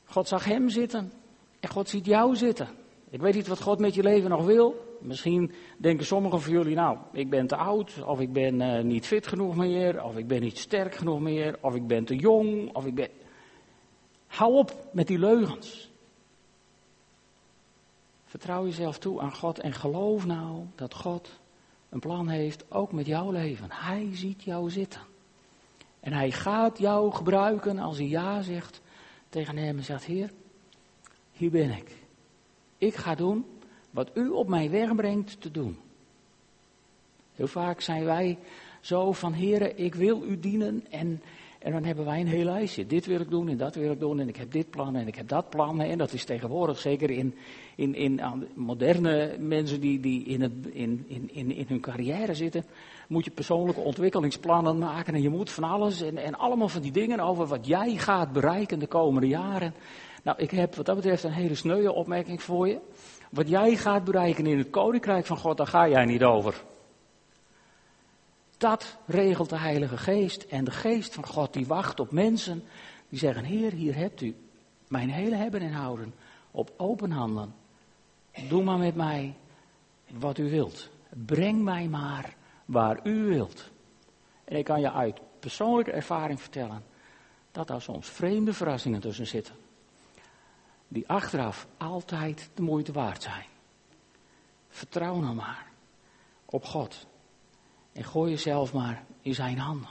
God 0.04 0.28
zag 0.28 0.44
hem 0.44 0.68
zitten 0.68 1.12
en 1.60 1.68
God 1.68 1.88
ziet 1.88 2.06
jou 2.06 2.36
zitten. 2.36 2.68
Ik 3.14 3.20
weet 3.20 3.34
niet 3.34 3.48
wat 3.48 3.60
God 3.60 3.78
met 3.78 3.94
je 3.94 4.02
leven 4.02 4.30
nog 4.30 4.44
wil. 4.44 4.96
Misschien 5.00 5.52
denken 5.78 6.06
sommigen 6.06 6.40
van 6.40 6.52
jullie, 6.52 6.74
nou, 6.74 6.98
ik 7.12 7.30
ben 7.30 7.46
te 7.46 7.56
oud, 7.56 8.02
of 8.04 8.20
ik 8.20 8.32
ben 8.32 8.60
uh, 8.60 8.80
niet 8.80 9.06
fit 9.06 9.26
genoeg 9.26 9.56
meer, 9.56 10.04
of 10.04 10.16
ik 10.16 10.26
ben 10.26 10.40
niet 10.40 10.58
sterk 10.58 10.94
genoeg 10.94 11.20
meer, 11.20 11.58
of 11.60 11.74
ik 11.74 11.86
ben 11.86 12.04
te 12.04 12.16
jong, 12.16 12.74
of 12.74 12.86
ik 12.86 12.94
ben. 12.94 13.08
Hou 14.26 14.54
op 14.54 14.88
met 14.92 15.06
die 15.06 15.18
leugens. 15.18 15.90
Vertrouw 18.24 18.64
jezelf 18.64 18.98
toe 18.98 19.20
aan 19.20 19.34
God 19.34 19.58
en 19.58 19.72
geloof 19.72 20.26
nou 20.26 20.64
dat 20.74 20.94
God 20.94 21.40
een 21.88 22.00
plan 22.00 22.28
heeft, 22.28 22.72
ook 22.72 22.92
met 22.92 23.06
jouw 23.06 23.30
leven. 23.30 23.68
Hij 23.70 24.08
ziet 24.12 24.42
jou 24.42 24.70
zitten. 24.70 25.00
En 26.00 26.12
hij 26.12 26.30
gaat 26.30 26.78
jou 26.78 27.12
gebruiken 27.12 27.78
als 27.78 27.96
hij 27.96 28.08
ja 28.08 28.42
zegt 28.42 28.80
tegen 29.28 29.56
hem 29.56 29.76
en 29.76 29.84
zegt, 29.84 30.04
Heer, 30.04 30.30
hier 31.32 31.50
ben 31.50 31.70
ik. 31.70 32.02
Ik 32.84 32.94
ga 32.94 33.14
doen 33.14 33.44
wat 33.90 34.10
u 34.14 34.28
op 34.28 34.48
mij 34.48 34.70
weg 34.70 34.94
brengt 34.94 35.40
te 35.40 35.50
doen. 35.50 35.76
Heel 37.34 37.46
vaak 37.46 37.80
zijn 37.80 38.04
wij 38.04 38.38
zo 38.80 39.12
van, 39.12 39.32
heren, 39.32 39.78
ik 39.78 39.94
wil 39.94 40.22
u 40.22 40.38
dienen 40.38 40.84
en, 40.90 41.22
en 41.58 41.72
dan 41.72 41.84
hebben 41.84 42.04
wij 42.04 42.20
een 42.20 42.26
heel 42.26 42.44
lijstje. 42.44 42.86
Dit 42.86 43.06
wil 43.06 43.20
ik 43.20 43.30
doen 43.30 43.48
en 43.48 43.56
dat 43.56 43.74
wil 43.74 43.90
ik 43.90 44.00
doen 44.00 44.20
en 44.20 44.28
ik 44.28 44.36
heb 44.36 44.52
dit 44.52 44.70
plan 44.70 44.96
en 44.96 45.06
ik 45.06 45.14
heb 45.14 45.28
dat 45.28 45.50
plan. 45.50 45.80
En 45.80 45.98
dat 45.98 46.12
is 46.12 46.24
tegenwoordig 46.24 46.78
zeker 46.78 47.10
in, 47.10 47.34
in, 47.76 47.94
in 47.94 48.20
moderne 48.54 49.36
mensen 49.38 49.80
die, 49.80 50.00
die 50.00 50.24
in, 50.24 50.40
het, 50.42 50.52
in, 50.72 51.04
in, 51.08 51.30
in, 51.32 51.50
in 51.50 51.64
hun 51.68 51.80
carrière 51.80 52.34
zitten, 52.34 52.64
moet 53.08 53.24
je 53.24 53.30
persoonlijke 53.30 53.80
ontwikkelingsplannen 53.80 54.78
maken 54.78 55.14
en 55.14 55.22
je 55.22 55.30
moet 55.30 55.50
van 55.50 55.64
alles 55.64 56.02
en, 56.02 56.16
en 56.16 56.34
allemaal 56.34 56.68
van 56.68 56.82
die 56.82 56.92
dingen 56.92 57.20
over 57.20 57.46
wat 57.46 57.66
jij 57.66 57.96
gaat 57.96 58.32
bereiken 58.32 58.78
de 58.78 58.86
komende 58.86 59.28
jaren. 59.28 59.74
Nou, 60.24 60.38
ik 60.38 60.50
heb 60.50 60.74
wat 60.74 60.86
dat 60.86 60.96
betreft 60.96 61.24
een 61.24 61.32
hele 61.32 61.54
sneuwe 61.54 61.92
opmerking 61.92 62.42
voor 62.42 62.68
je. 62.68 62.80
Wat 63.30 63.48
jij 63.48 63.76
gaat 63.76 64.04
bereiken 64.04 64.46
in 64.46 64.58
het 64.58 64.70
koninkrijk 64.70 65.26
van 65.26 65.36
God, 65.36 65.56
daar 65.56 65.66
ga 65.66 65.88
jij 65.88 66.04
niet 66.04 66.22
over. 66.22 66.62
Dat 68.56 68.96
regelt 69.06 69.50
de 69.50 69.58
Heilige 69.58 69.96
Geest. 69.96 70.42
En 70.42 70.64
de 70.64 70.70
Geest 70.70 71.14
van 71.14 71.26
God 71.26 71.52
die 71.52 71.66
wacht 71.66 72.00
op 72.00 72.10
mensen 72.10 72.64
die 73.08 73.18
zeggen, 73.18 73.44
Heer, 73.44 73.72
hier 73.72 73.94
hebt 73.94 74.20
u 74.20 74.36
mijn 74.88 75.10
hele 75.10 75.36
hebben 75.36 75.60
en 75.60 75.72
houden 75.72 76.14
op 76.50 76.72
open 76.76 77.10
handen. 77.10 77.54
Doe 78.48 78.62
maar 78.62 78.78
met 78.78 78.94
mij 78.94 79.34
wat 80.10 80.38
u 80.38 80.50
wilt. 80.50 80.88
Breng 81.26 81.62
mij 81.62 81.88
maar 81.88 82.34
waar 82.64 83.00
u 83.02 83.24
wilt. 83.24 83.70
En 84.44 84.56
ik 84.56 84.64
kan 84.64 84.80
je 84.80 84.92
uit 84.92 85.20
persoonlijke 85.40 85.92
ervaring 85.92 86.40
vertellen 86.40 86.84
dat 87.52 87.66
daar 87.66 87.82
soms 87.82 88.08
vreemde 88.08 88.52
verrassingen 88.52 89.00
tussen 89.00 89.26
zitten 89.26 89.62
die 90.94 91.08
achteraf 91.08 91.66
altijd 91.76 92.50
de 92.54 92.62
moeite 92.62 92.92
waard 92.92 93.22
zijn. 93.22 93.46
Vertrouw 94.68 95.20
nou 95.20 95.34
maar 95.34 95.66
op 96.44 96.64
God 96.64 97.06
en 97.92 98.04
gooi 98.04 98.30
jezelf 98.30 98.72
maar 98.72 99.04
in 99.22 99.34
zijn 99.34 99.58
handen. 99.58 99.88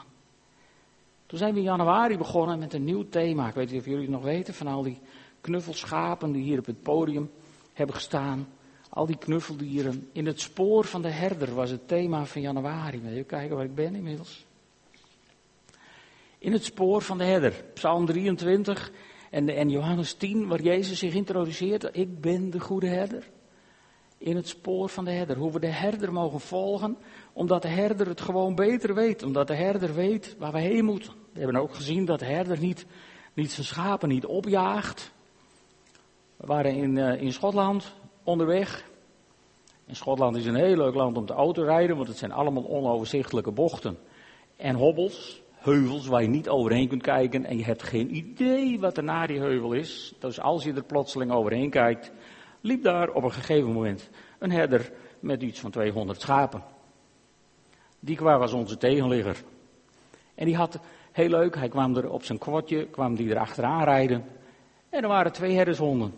Toen 1.26 1.38
zijn 1.38 1.54
we 1.54 1.60
in 1.60 1.66
januari 1.66 2.18
begonnen 2.18 2.60
met 2.60 2.74
een 2.74 2.84
nieuw 2.84 3.10
thema. 3.10 3.48
Ik 3.48 3.54
weet 3.54 3.72
niet 3.72 3.80
of 3.80 3.86
jullie 3.86 4.02
het 4.02 4.10
nog 4.10 4.24
weten 4.24 4.54
van 4.54 4.68
al 4.68 4.84
die 4.84 5.00
knuffelschapen 5.42 6.32
die 6.32 6.44
hier 6.44 6.60
op 6.60 6.66
het 6.66 6.82
podium 6.82 7.32
hebben 7.74 7.96
gestaan. 7.96 8.48
Al 8.90 9.06
die 9.06 9.18
knuffeldieren. 9.18 10.10
In 10.12 10.26
het 10.26 10.42
spoor 10.42 10.86
van 10.86 11.02
de 11.02 11.10
herder 11.10 11.54
was 11.54 11.70
het 11.70 11.88
thema 11.88 12.26
van 12.26 12.42
januari. 12.42 13.02
Even 13.06 13.26
kijken 13.26 13.56
waar 13.56 13.66
ik 13.66 13.76
ben 13.76 13.96
inmiddels. 13.96 14.46
In 16.38 16.52
het 16.52 16.64
spoor 16.64 17.02
van 17.02 17.18
de 17.18 17.24
herder. 17.24 17.64
Psalm 17.74 18.06
23 18.06 18.92
en, 19.34 19.50
en 19.50 19.70
Johannes 19.70 20.14
10, 20.14 20.48
waar 20.48 20.62
Jezus 20.62 21.00
zich 21.00 21.14
introduceert, 21.14 21.90
ik 21.92 22.22
ben 22.22 22.50
de 22.50 22.60
goede 22.60 22.88
herder. 22.88 23.24
In 24.18 24.36
het 24.36 24.48
spoor 24.48 24.90
van 24.90 25.06
de 25.06 25.12
herder, 25.12 25.38
hoe 25.38 25.52
we 25.52 25.60
de 25.60 25.72
herder 25.72 26.14
mogen 26.14 26.40
volgen, 26.40 26.98
omdat 27.34 27.62
de 27.62 27.68
herder 27.68 28.08
het 28.08 28.22
gewoon 28.22 28.56
beter 28.56 28.94
weet, 28.94 29.24
omdat 29.24 29.48
de 29.48 29.56
herder 29.56 29.94
weet 29.94 30.36
waar 30.40 30.52
we 30.52 30.60
heen 30.60 30.86
moeten. 30.86 31.14
We 31.32 31.40
hebben 31.40 31.62
ook 31.62 31.74
gezien 31.74 32.06
dat 32.06 32.20
de 32.20 32.26
herder 32.26 32.60
niet, 32.60 32.86
niet 33.34 33.52
zijn 33.52 33.66
schapen 33.66 34.10
niet 34.10 34.26
opjaagt. 34.26 35.12
We 36.38 36.48
waren 36.48 36.76
in, 36.76 36.96
uh, 36.96 37.22
in 37.22 37.34
Schotland 37.34 37.94
onderweg. 38.24 38.86
In 39.86 39.96
Schotland 39.96 40.36
is 40.36 40.46
een 40.46 40.56
heel 40.56 40.78
leuk 40.78 40.96
land 40.96 41.18
om 41.18 41.26
te 41.26 41.34
autorijden, 41.34 41.96
want 41.96 42.08
het 42.08 42.18
zijn 42.18 42.32
allemaal 42.32 42.68
onoverzichtelijke 42.68 43.52
bochten 43.52 43.98
en 44.56 44.76
hobbels 44.76 45.43
heuvels 45.64 46.08
waar 46.08 46.22
je 46.22 46.28
niet 46.28 46.50
overheen 46.50 46.88
kunt 46.88 47.02
kijken 47.02 47.46
en 47.46 47.58
je 47.58 47.64
hebt 47.64 47.84
geen 47.84 48.16
idee 48.16 48.80
wat 48.80 48.98
er 48.98 49.04
na 49.04 49.28
die 49.28 49.40
heuvel 49.40 49.74
is. 49.74 50.14
Dus 50.20 50.40
als 50.40 50.64
je 50.64 50.74
er 50.74 50.84
plotseling 50.84 51.32
overheen 51.32 51.70
kijkt, 51.70 52.12
liep 52.62 52.84
daar 52.84 53.10
op 53.10 53.24
een 53.24 53.32
gegeven 53.32 53.72
moment 53.72 54.10
een 54.40 54.52
herder 54.52 54.92
met 55.20 55.42
iets 55.42 55.60
van 55.60 55.72
200 55.72 56.22
schapen. 56.22 56.64
Die 58.00 58.16
kwam 58.16 58.40
was 58.40 58.54
onze 58.54 58.78
tegenligger. 58.78 59.44
En 60.36 60.46
die 60.46 60.56
had, 60.56 60.80
heel 61.12 61.30
leuk, 61.30 61.56
hij 61.56 61.70
kwam 61.70 61.96
er 61.96 62.10
op 62.10 62.24
zijn 62.24 62.40
kwartje, 62.40 62.86
kwam 62.86 63.16
die 63.16 63.30
er 63.30 63.40
achteraan 63.40 63.84
rijden. 63.84 64.26
En 64.90 65.02
er 65.02 65.08
waren 65.08 65.32
twee 65.32 65.56
herdershonden. 65.56 66.14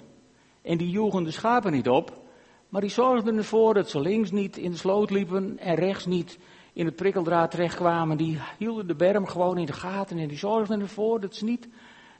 En 0.61 0.77
die 0.77 0.89
joegen 0.89 1.23
de 1.23 1.31
schapen 1.31 1.71
niet 1.71 1.89
op, 1.89 2.21
maar 2.69 2.81
die 2.81 2.89
zorgden 2.89 3.37
ervoor 3.37 3.73
dat 3.73 3.89
ze 3.89 3.99
links 3.99 4.31
niet 4.31 4.57
in 4.57 4.71
de 4.71 4.77
sloot 4.77 5.09
liepen 5.09 5.57
en 5.59 5.75
rechts 5.75 6.05
niet 6.05 6.39
in 6.75 6.85
het 6.85 6.95
prikkeldraad 6.95 7.51
terechtkwamen, 7.51 8.17
die 8.17 8.39
hielden 8.57 8.87
de 8.87 8.95
berm 8.95 9.27
gewoon 9.27 9.57
in 9.57 9.65
de 9.65 9.73
gaten 9.73 10.17
en 10.17 10.27
die 10.27 10.37
zorgden 10.37 10.81
ervoor 10.81 11.19
dat 11.19 11.35
ze 11.35 11.45
niet, 11.45 11.67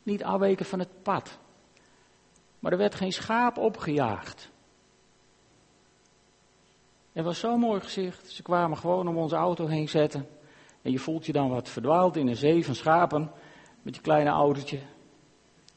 niet 0.04 0.24
afweken 0.24 0.66
van 0.66 0.80
het 0.80 1.04
pad. 1.04 1.40
Maar 2.60 2.72
er 2.72 2.78
werd 2.78 2.96
geen 2.96 3.12
schaap 3.12 3.58
opgejaagd. 3.58 4.52
Het 7.12 7.26
was 7.26 7.40
zo'n 7.40 7.60
mooi 7.60 7.82
gezicht. 7.82 8.30
Ze 8.30 8.42
kwamen 8.42 8.78
gewoon 8.78 9.08
om 9.08 9.18
onze 9.18 9.36
auto 9.36 9.68
heen 9.68 9.90
zetten. 9.90 10.28
En 10.82 10.92
je 10.92 11.00
voelt 11.00 11.26
je 11.26 11.32
dan 11.32 11.50
wat 11.50 11.70
verdwaald 11.70 12.16
in 12.16 12.28
een 12.28 12.36
zee 12.36 12.66
van 12.66 12.76
schapen 12.76 13.32
met 13.82 13.96
je 13.96 14.02
kleine 14.02 14.30
autootje. 14.30 14.80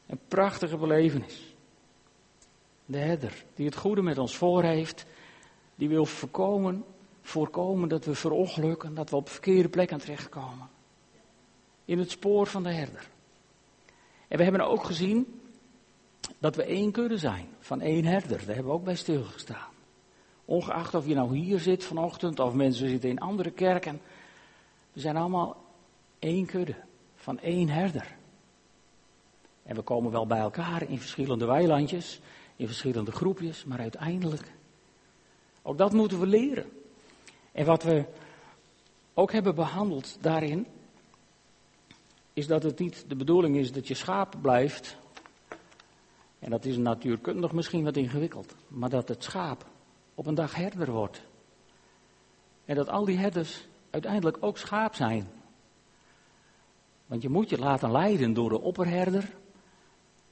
Een 0.07 0.19
prachtige 0.27 0.77
belevenis. 0.77 1.55
De 2.85 2.97
herder 2.97 3.45
die 3.55 3.65
het 3.65 3.75
goede 3.75 4.01
met 4.01 4.17
ons 4.17 4.37
voor 4.37 4.63
heeft, 4.63 5.05
die 5.75 5.89
wil 5.89 6.05
voorkomen, 6.05 6.85
voorkomen 7.29 7.89
dat 7.89 8.05
we 8.05 8.15
verongelukken, 8.15 8.95
dat 8.95 9.09
we 9.09 9.15
op 9.15 9.29
verkeerde 9.29 9.69
plekken 9.69 9.97
terechtkomen. 9.97 10.69
In 11.85 11.99
het 11.99 12.11
spoor 12.11 12.47
van 12.47 12.63
de 12.63 12.71
herder. 12.71 13.09
En 14.27 14.37
we 14.37 14.43
hebben 14.43 14.67
ook 14.67 14.83
gezien 14.83 15.41
dat 16.37 16.55
we 16.55 16.63
één 16.63 16.91
kudde 16.91 17.17
zijn, 17.17 17.47
van 17.59 17.81
één 17.81 18.05
herder. 18.05 18.37
Daar 18.37 18.55
hebben 18.55 18.65
we 18.65 18.71
ook 18.71 18.83
bij 18.83 18.95
stilgestaan. 18.95 19.71
Ongeacht 20.45 20.93
of 20.93 21.07
je 21.07 21.15
nou 21.15 21.37
hier 21.37 21.59
zit 21.59 21.83
vanochtend 21.83 22.39
of 22.39 22.53
mensen 22.53 22.89
zitten 22.89 23.09
in 23.09 23.19
andere 23.19 23.51
kerken. 23.51 24.01
We 24.93 24.99
zijn 24.99 25.17
allemaal 25.17 25.65
één 26.19 26.45
kudde, 26.45 26.75
van 27.15 27.39
één 27.39 27.69
herder. 27.69 28.17
En 29.63 29.75
we 29.75 29.81
komen 29.81 30.11
wel 30.11 30.27
bij 30.27 30.39
elkaar 30.39 30.89
in 30.89 30.99
verschillende 30.99 31.45
weilandjes, 31.45 32.19
in 32.55 32.67
verschillende 32.67 33.11
groepjes, 33.11 33.65
maar 33.65 33.79
uiteindelijk, 33.79 34.51
ook 35.61 35.77
dat 35.77 35.93
moeten 35.93 36.19
we 36.19 36.27
leren. 36.27 36.78
En 37.51 37.65
wat 37.65 37.83
we 37.83 38.05
ook 39.13 39.31
hebben 39.31 39.55
behandeld 39.55 40.17
daarin, 40.21 40.67
is 42.33 42.47
dat 42.47 42.63
het 42.63 42.79
niet 42.79 43.05
de 43.07 43.15
bedoeling 43.15 43.55
is 43.57 43.71
dat 43.71 43.87
je 43.87 43.93
schaap 43.93 44.35
blijft. 44.41 44.97
En 46.39 46.49
dat 46.49 46.65
is 46.65 46.77
natuurkundig 46.77 47.51
misschien 47.51 47.83
wat 47.83 47.97
ingewikkeld, 47.97 48.55
maar 48.67 48.89
dat 48.89 49.07
het 49.07 49.23
schaap 49.23 49.65
op 50.15 50.25
een 50.25 50.35
dag 50.35 50.55
herder 50.55 50.91
wordt. 50.91 51.21
En 52.65 52.75
dat 52.75 52.89
al 52.89 53.05
die 53.05 53.17
herders 53.17 53.67
uiteindelijk 53.89 54.37
ook 54.39 54.57
schaap 54.57 54.95
zijn. 54.95 55.27
Want 57.05 57.21
je 57.21 57.29
moet 57.29 57.49
je 57.49 57.57
laten 57.57 57.91
leiden 57.91 58.33
door 58.33 58.49
de 58.49 58.61
opperherder. 58.61 59.35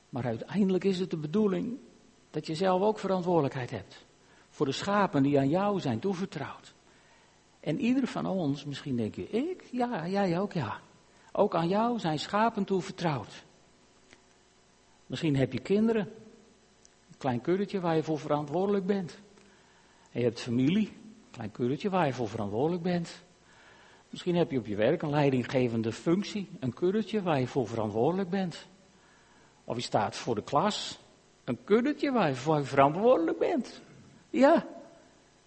Maar 0.10 0.26
uiteindelijk 0.26 0.84
is 0.84 1.00
het 1.00 1.10
de 1.10 1.18
bedoeling 1.18 1.78
dat 2.30 2.48
je 2.48 2.56
zelf 2.56 2.82
ook 2.82 3.00
verantwoordelijkheid 3.00 3.70
hebt. 3.70 4.06
Voor 4.50 4.66
de 4.66 4.72
schapen 4.72 5.24
die 5.24 5.40
aan 5.40 5.50
jou 5.50 5.80
zijn 5.80 6.00
toevertrouwd. 6.00 6.74
En 7.68 7.80
ieder 7.80 8.08
van 8.08 8.26
ons, 8.26 8.66
misschien 8.66 8.96
denk 8.96 9.16
je, 9.16 9.30
ik? 9.30 9.64
Ja, 9.72 10.08
jij 10.08 10.40
ook, 10.40 10.54
ja. 10.54 10.80
Ook 11.32 11.56
aan 11.56 11.68
jou 11.68 12.00
zijn 12.00 12.20
schapen 12.20 12.64
toevertrouwd. 12.64 13.46
Misschien 15.06 15.36
heb 15.36 15.54
je 15.54 15.60
kinderen. 15.60 16.02
Een 17.10 17.18
klein 17.18 17.42
kuddetje 17.42 17.80
waar 17.80 17.96
je 17.96 18.04
voor 18.04 18.20
verantwoordelijk 18.20 18.86
bent. 18.86 19.20
En 20.12 20.20
je 20.20 20.26
hebt 20.26 20.40
familie. 20.40 20.88
Een 20.88 21.32
klein 21.32 21.52
kuddetje 21.52 21.90
waar 21.90 22.06
je 22.06 22.14
voor 22.14 22.28
verantwoordelijk 22.28 22.84
bent. 22.84 23.24
Misschien 24.10 24.36
heb 24.36 24.52
je 24.52 24.60
op 24.60 24.66
je 24.66 24.76
werk 24.76 25.02
een 25.02 25.10
leidinggevende 25.10 25.92
functie, 25.92 26.50
een 26.60 26.74
kuddetje 26.74 27.22
waar 27.22 27.40
je 27.40 27.48
voor 27.48 27.68
verantwoordelijk 27.68 28.30
bent. 28.30 28.68
Of 29.64 29.76
je 29.76 29.82
staat 29.82 30.16
voor 30.16 30.36
de 30.36 30.44
klas, 30.44 31.00
een 31.44 31.64
kuddetje 31.64 32.12
waar 32.12 32.28
je 32.28 32.36
voor 32.36 32.66
verantwoordelijk 32.66 33.40
bent. 33.40 33.82
Ja, 34.30 34.66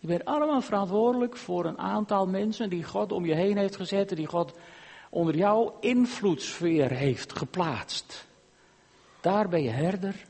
je 0.01 0.07
bent 0.07 0.25
allemaal 0.25 0.61
verantwoordelijk 0.61 1.37
voor 1.37 1.65
een 1.65 1.79
aantal 1.79 2.27
mensen 2.27 2.69
die 2.69 2.85
God 2.85 3.13
om 3.13 3.25
je 3.27 3.35
heen 3.35 3.57
heeft 3.57 3.77
gezet, 3.77 4.17
die 4.17 4.27
God 4.27 4.59
onder 5.11 5.37
jouw 5.37 5.77
invloedssfeer 5.81 6.91
heeft 6.91 7.39
geplaatst. 7.39 8.27
Daar 9.21 9.49
ben 9.49 9.63
je 9.63 9.71
herder 9.71 10.27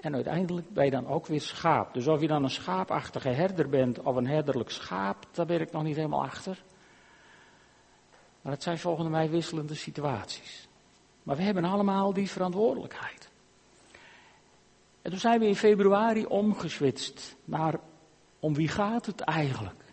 en 0.00 0.14
uiteindelijk 0.14 0.72
ben 0.72 0.84
je 0.84 0.90
dan 0.90 1.06
ook 1.06 1.26
weer 1.26 1.40
schaap. 1.40 1.94
Dus 1.94 2.06
of 2.06 2.20
je 2.20 2.26
dan 2.26 2.42
een 2.42 2.50
schaapachtige 2.50 3.28
herder 3.28 3.68
bent 3.68 4.00
of 4.00 4.16
een 4.16 4.26
herderlijk 4.26 4.70
schaap, 4.70 5.26
daar 5.32 5.46
ben 5.46 5.60
ik 5.60 5.72
nog 5.72 5.82
niet 5.82 5.96
helemaal 5.96 6.22
achter. 6.22 6.62
Maar 8.40 8.52
het 8.52 8.62
zijn 8.62 8.78
volgens 8.78 9.08
mij 9.08 9.30
wisselende 9.30 9.74
situaties. 9.74 10.68
Maar 11.22 11.36
we 11.36 11.42
hebben 11.42 11.64
allemaal 11.64 12.12
die 12.12 12.30
verantwoordelijkheid. 12.30 13.30
En 15.02 15.10
toen 15.10 15.20
zijn 15.20 15.40
we 15.40 15.46
in 15.46 15.56
februari 15.56 16.26
omgeswitst 16.26 17.36
naar 17.44 17.78
om 18.40 18.54
wie 18.54 18.68
gaat 18.68 19.06
het 19.06 19.20
eigenlijk? 19.20 19.84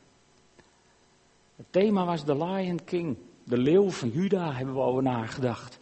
Het 1.56 1.65
thema 1.69 2.06
was 2.06 2.25
de 2.25 2.38
Lion 2.38 2.84
King, 2.84 3.17
de 3.43 3.58
leeuw 3.58 3.89
van 3.89 4.10
Juda, 4.10 4.53
hebben 4.53 4.75
we 4.75 4.82
over 4.82 5.03
nagedacht. 5.03 5.79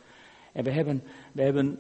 En 0.52 0.63
we 0.63 0.71
hebben, 0.71 1.04
we 1.32 1.41
hebben 1.41 1.80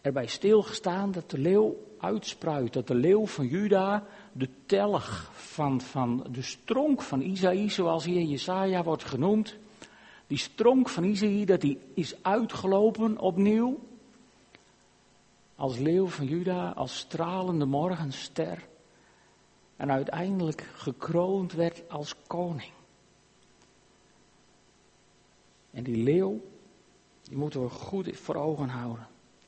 erbij 0.00 0.26
stilgestaan 0.26 1.12
dat 1.12 1.30
de 1.30 1.38
leeuw 1.38 1.76
uitspruit, 1.98 2.72
dat 2.72 2.86
de 2.86 2.94
leeuw 2.94 3.26
van 3.26 3.46
Juda 3.46 4.06
de 4.32 4.48
telg 4.66 5.30
van, 5.32 5.80
van 5.80 6.26
de 6.30 6.42
stronk 6.42 7.02
van 7.02 7.20
Isaïe, 7.20 7.70
zoals 7.70 8.04
hier 8.04 8.20
in 8.20 8.28
Jesaja 8.28 8.82
wordt 8.82 9.04
genoemd, 9.04 9.56
die 10.26 10.38
stronk 10.38 10.88
van 10.88 11.04
Isaïe, 11.04 11.46
dat 11.46 11.60
die 11.60 11.78
is 11.94 12.22
uitgelopen 12.22 13.18
opnieuw. 13.18 13.78
Als 15.56 15.78
leeuw 15.78 16.06
van 16.06 16.26
Juda, 16.26 16.70
als 16.70 16.98
stralende 16.98 17.64
morgenster. 17.64 18.66
En 19.78 19.90
uiteindelijk 19.90 20.62
gekroond 20.74 21.52
werd 21.52 21.90
als 21.90 22.14
koning. 22.26 22.72
En 25.70 25.82
die 25.82 26.02
leeuw, 26.02 26.40
die 27.22 27.36
moeten 27.36 27.62
we 27.62 27.68
goed 27.68 28.16
voor 28.16 28.34
ogen 28.34 28.68
houden. 28.68 29.06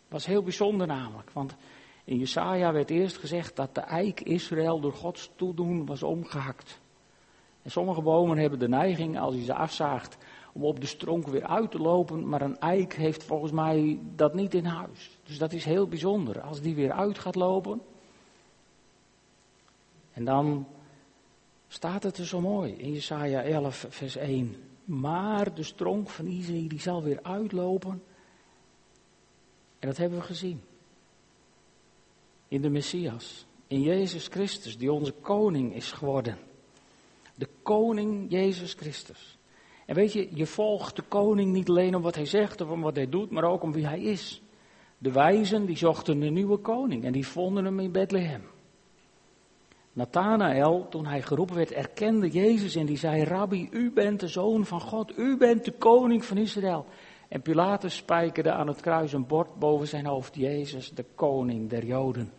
Was 0.09 0.27
heel 0.27 0.43
bijzonder 0.43 0.87
namelijk, 0.87 1.31
want 1.31 1.57
in 2.05 2.19
Jesaja 2.19 2.73
werd 2.73 2.91
eerst 2.91 3.19
gezegd 3.19 3.57
dat 3.57 3.75
de 3.75 3.81
eik 3.81 4.21
Israël 4.21 4.81
door 4.81 4.93
Gods 4.93 5.31
toedoen 5.37 5.87
was 5.87 6.03
omgehakt. 6.03 6.81
En 7.63 7.71
sommige 7.71 8.03
bomen 8.03 8.39
hebben 8.39 8.59
de 8.59 8.69
neiging, 8.69 9.19
als 9.19 9.35
je 9.35 9.45
ze 9.45 9.55
afzaagt, 9.55 10.17
om 10.53 10.65
op 10.65 10.81
de 10.81 10.87
stronk 10.87 11.27
weer 11.27 11.47
uit 11.47 11.71
te 11.71 11.79
lopen, 11.79 12.29
maar 12.29 12.43
een 12.43 12.59
eik 12.59 12.95
heeft 12.95 13.25
volgens 13.25 13.53
mij 13.53 14.01
dat 14.17 14.35
niet 14.35 14.55
in 14.55 14.65
huis. 14.65 15.19
Dus 15.23 15.39
dat 15.39 15.53
is 15.53 15.65
heel 15.65 15.89
bijzonder. 15.89 16.41
Als 16.41 16.61
die 16.61 16.75
weer 16.75 16.93
uit 16.93 17.19
gaat 17.19 17.35
lopen. 17.35 17.81
En 20.13 20.25
dan 20.25 20.67
staat 21.69 22.03
het 22.03 22.19
er 22.19 22.27
zo 22.27 22.41
mooi 22.41 22.73
in 22.73 22.93
Jesaja 22.93 23.43
11, 23.43 23.87
vers 23.89 24.17
1. 24.17 24.57
Maar 24.85 25.55
de 25.55 25.63
stronk 25.63 26.09
van 26.09 26.27
Isaïe 26.27 26.69
die 26.69 26.81
zal 26.81 27.03
weer 27.03 27.23
uitlopen. 27.23 28.03
En 29.79 29.89
dat 29.89 29.97
hebben 29.97 30.19
we 30.19 30.25
gezien. 30.25 30.61
In 32.49 32.63
de 32.63 32.71
Messias. 32.71 33.47
In 33.67 33.81
Jezus 33.81 34.27
Christus, 34.27 34.79
die 34.79 34.93
onze 34.93 35.13
koning 35.13 35.75
is 35.75 35.93
geworden. 35.93 36.39
De 37.35 37.49
koning 37.63 38.31
Jezus 38.31 38.75
Christus. 38.75 39.39
En 39.87 39.95
weet 39.95 40.13
je, 40.13 40.29
je 40.35 40.47
volgt 40.47 40.97
de 40.97 41.03
koning 41.03 41.53
niet 41.53 41.69
alleen 41.69 41.95
om 41.95 42.03
wat 42.03 42.15
hij 42.15 42.25
zegt 42.25 42.61
of 42.61 42.71
om 42.71 42.81
wat 42.81 42.97
hij 42.97 43.09
doet, 43.09 43.31
maar 43.31 43.45
ook 43.45 43.63
om 43.63 43.73
wie 43.73 43.87
hij 43.87 44.01
is. 44.01 44.43
De 44.99 45.13
wijzen 45.13 45.67
die 45.67 45.77
zochten 45.77 46.23
een 46.23 46.33
nieuwe 46.33 46.59
koning 46.59 47.05
en 47.05 47.13
die 47.13 47.27
vonden 47.27 47.65
hem 47.65 47.81
in 47.81 47.93
Bethlehem. 47.93 48.43
Nathanael, 50.01 50.87
toen 50.89 51.07
hij 51.07 51.23
geroepen 51.23 51.57
werd, 51.57 51.73
erkende 51.73 52.29
Jezus 52.29 52.75
en 52.75 52.87
die 52.87 52.97
zei, 52.97 53.25
Rabbi, 53.25 53.69
u 53.71 53.93
bent 53.93 54.21
de 54.21 54.29
zoon 54.29 54.65
van 54.65 54.81
God, 54.81 55.19
u 55.19 55.37
bent 55.37 55.65
de 55.65 55.73
koning 55.73 56.25
van 56.25 56.37
Israël. 56.37 56.87
En 57.29 57.43
Pilatus 57.43 57.97
spijkerde 57.97 58.53
aan 58.53 58.67
het 58.67 58.81
kruis 58.81 59.13
een 59.13 59.27
bord 59.27 59.59
boven 59.59 59.89
zijn 59.89 60.07
hoofd, 60.07 60.35
Jezus, 60.35 60.91
de 60.91 61.05
koning 61.15 61.69
der 61.71 61.85
Joden. 61.85 62.33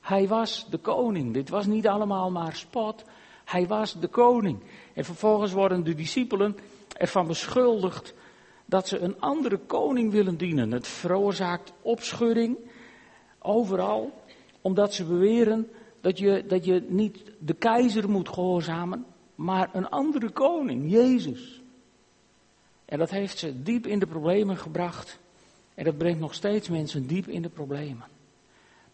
Hij 0.00 0.28
was 0.28 0.66
de 0.70 0.78
koning, 0.78 1.34
dit 1.34 1.48
was 1.48 1.66
niet 1.66 1.88
allemaal 1.88 2.30
maar 2.30 2.54
spot, 2.54 3.04
hij 3.44 3.66
was 3.66 4.00
de 4.00 4.08
koning. 4.08 4.62
En 4.94 5.04
vervolgens 5.04 5.52
worden 5.52 5.84
de 5.84 5.94
discipelen 5.94 6.56
ervan 6.96 7.26
beschuldigd 7.26 8.14
dat 8.64 8.88
ze 8.88 8.98
een 8.98 9.20
andere 9.20 9.58
koning 9.58 10.12
willen 10.12 10.36
dienen. 10.36 10.70
Het 10.70 10.86
veroorzaakt 10.86 11.72
opschudding 11.82 12.58
overal, 13.38 14.10
omdat 14.60 14.94
ze 14.94 15.04
beweren 15.04 15.68
dat 16.00 16.18
je, 16.18 16.44
dat 16.46 16.64
je 16.64 16.84
niet 16.88 17.22
de 17.38 17.54
keizer 17.54 18.10
moet 18.10 18.28
gehoorzamen, 18.28 19.06
maar 19.34 19.70
een 19.72 19.88
andere 19.88 20.30
koning, 20.30 20.90
Jezus. 20.90 21.62
En 22.84 22.98
dat 22.98 23.10
heeft 23.10 23.38
ze 23.38 23.62
diep 23.62 23.86
in 23.86 23.98
de 23.98 24.06
problemen 24.06 24.56
gebracht. 24.56 25.18
En 25.74 25.84
dat 25.84 25.98
brengt 25.98 26.20
nog 26.20 26.34
steeds 26.34 26.68
mensen 26.68 27.06
diep 27.06 27.28
in 27.28 27.42
de 27.42 27.48
problemen. 27.48 28.06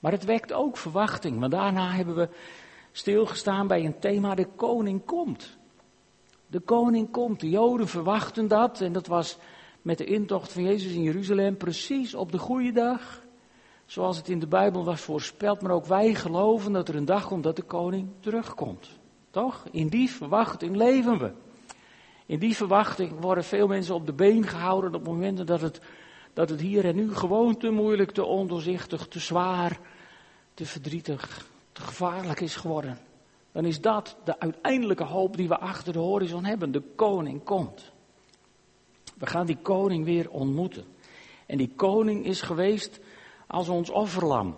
Maar 0.00 0.12
het 0.12 0.24
wekt 0.24 0.52
ook 0.52 0.76
verwachting, 0.76 1.40
want 1.40 1.52
daarna 1.52 1.90
hebben 1.90 2.14
we 2.14 2.28
stilgestaan 2.92 3.66
bij 3.66 3.84
een 3.84 3.98
thema, 3.98 4.34
de 4.34 4.46
koning 4.56 5.04
komt. 5.04 5.56
De 6.46 6.60
koning 6.60 7.10
komt, 7.10 7.40
de 7.40 7.50
Joden 7.50 7.88
verwachten 7.88 8.48
dat 8.48 8.80
en 8.80 8.92
dat 8.92 9.06
was 9.06 9.38
met 9.82 9.98
de 9.98 10.04
intocht 10.04 10.52
van 10.52 10.62
Jezus 10.62 10.92
in 10.92 11.02
Jeruzalem 11.02 11.56
precies 11.56 12.14
op 12.14 12.32
de 12.32 12.38
goede 12.38 12.72
dag. 12.72 13.23
Zoals 13.86 14.16
het 14.16 14.28
in 14.28 14.38
de 14.38 14.46
Bijbel 14.46 14.84
was 14.84 15.00
voorspeld, 15.00 15.60
maar 15.60 15.70
ook 15.70 15.86
wij 15.86 16.14
geloven 16.14 16.72
dat 16.72 16.88
er 16.88 16.94
een 16.94 17.04
dag 17.04 17.26
komt 17.26 17.42
dat 17.42 17.56
de 17.56 17.62
koning 17.62 18.08
terugkomt. 18.20 18.88
Toch? 19.30 19.64
In 19.70 19.88
die 19.88 20.10
verwachting 20.10 20.76
leven 20.76 21.18
we. 21.18 21.32
In 22.26 22.38
die 22.38 22.56
verwachting 22.56 23.20
worden 23.20 23.44
veel 23.44 23.66
mensen 23.66 23.94
op 23.94 24.06
de 24.06 24.12
been 24.12 24.46
gehouden 24.46 24.94
op 24.94 25.04
momenten 25.04 25.46
dat 25.46 25.60
het, 25.60 25.80
dat 26.32 26.48
het 26.48 26.60
hier 26.60 26.84
en 26.84 26.96
nu 26.96 27.14
gewoon 27.14 27.56
te 27.56 27.70
moeilijk, 27.70 28.10
te 28.10 28.24
ondoorzichtig, 28.24 29.08
te 29.08 29.18
zwaar, 29.18 29.80
te 30.54 30.66
verdrietig, 30.66 31.46
te 31.72 31.80
gevaarlijk 31.80 32.40
is 32.40 32.56
geworden, 32.56 32.98
dan 33.52 33.64
is 33.64 33.80
dat 33.80 34.16
de 34.24 34.40
uiteindelijke 34.40 35.04
hoop 35.04 35.36
die 35.36 35.48
we 35.48 35.58
achter 35.58 35.92
de 35.92 35.98
horizon 35.98 36.44
hebben. 36.44 36.72
De 36.72 36.82
koning 36.96 37.44
komt. 37.44 37.92
We 39.18 39.26
gaan 39.26 39.46
die 39.46 39.58
koning 39.62 40.04
weer 40.04 40.30
ontmoeten. 40.30 40.84
En 41.46 41.58
die 41.58 41.72
koning 41.76 42.24
is 42.24 42.42
geweest 42.42 43.00
als 43.54 43.68
ons 43.68 43.90
offerlam. 43.90 44.56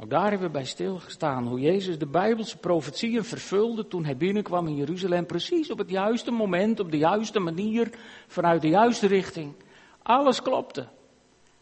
Ook 0.00 0.10
daar 0.10 0.30
hebben 0.30 0.46
we 0.46 0.52
bij 0.52 0.64
stilgestaan 0.64 1.46
hoe 1.46 1.60
Jezus 1.60 1.98
de 1.98 2.06
Bijbelse 2.06 2.56
profetieën 2.56 3.24
vervulde 3.24 3.88
toen 3.88 4.04
hij 4.04 4.16
binnenkwam 4.16 4.66
in 4.66 4.76
Jeruzalem. 4.76 5.26
Precies 5.26 5.70
op 5.70 5.78
het 5.78 5.90
juiste 5.90 6.30
moment, 6.30 6.80
op 6.80 6.90
de 6.90 6.98
juiste 6.98 7.38
manier, 7.38 7.90
vanuit 8.26 8.62
de 8.62 8.68
juiste 8.68 9.06
richting. 9.06 9.54
Alles 10.02 10.42
klopte. 10.42 10.88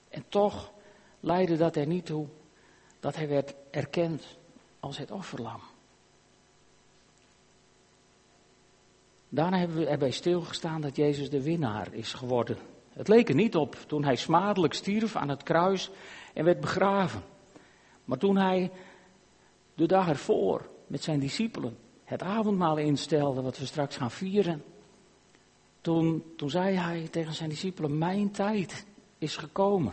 En 0.09 0.24
toch 0.28 0.72
leidde 1.20 1.56
dat 1.56 1.76
er 1.76 1.87
niet 1.87 2.06
toe 2.06 2.26
dat 3.00 3.16
hij 3.16 3.28
werd 3.28 3.54
erkend 3.70 4.38
als 4.80 4.98
het 4.98 5.11
offerlam. 5.11 5.61
Daarna 9.28 9.59
hebben 9.59 9.76
we 9.76 9.87
erbij 9.87 10.11
stilgestaan 10.11 10.80
dat 10.80 10.96
Jezus 10.96 11.30
de 11.30 11.42
winnaar 11.42 11.88
is 11.92 12.12
geworden. 12.12 12.56
Het 12.92 13.09
leek 13.09 13.28
er 13.28 13.35
niet 13.35 13.56
op 13.56 13.76
toen 13.87 14.04
hij 14.04 14.16
smadelijk 14.16 14.74
stierf 14.74 15.16
aan 15.16 15.28
het 15.28 15.42
kruis 15.42 15.90
en 16.34 16.44
werd 16.44 16.60
begraven. 16.60 17.22
Maar 18.04 18.18
toen 18.18 18.36
hij 18.36 18.70
de 19.74 19.86
dag 19.86 20.08
ervoor 20.08 20.68
met 20.86 21.02
zijn 21.02 21.20
discipelen 21.20 21.76
het 22.04 22.22
avondmaal 22.22 22.76
instelde, 22.76 23.42
wat 23.42 23.58
we 23.58 23.66
straks 23.66 23.96
gaan 23.96 24.10
vieren, 24.10 24.62
toen, 25.80 26.22
toen 26.36 26.50
zei 26.50 26.76
hij 26.76 27.08
tegen 27.10 27.34
zijn 27.34 27.48
discipelen, 27.48 27.98
mijn 27.98 28.30
tijd 28.30 28.86
is 29.18 29.36
gekomen. 29.36 29.92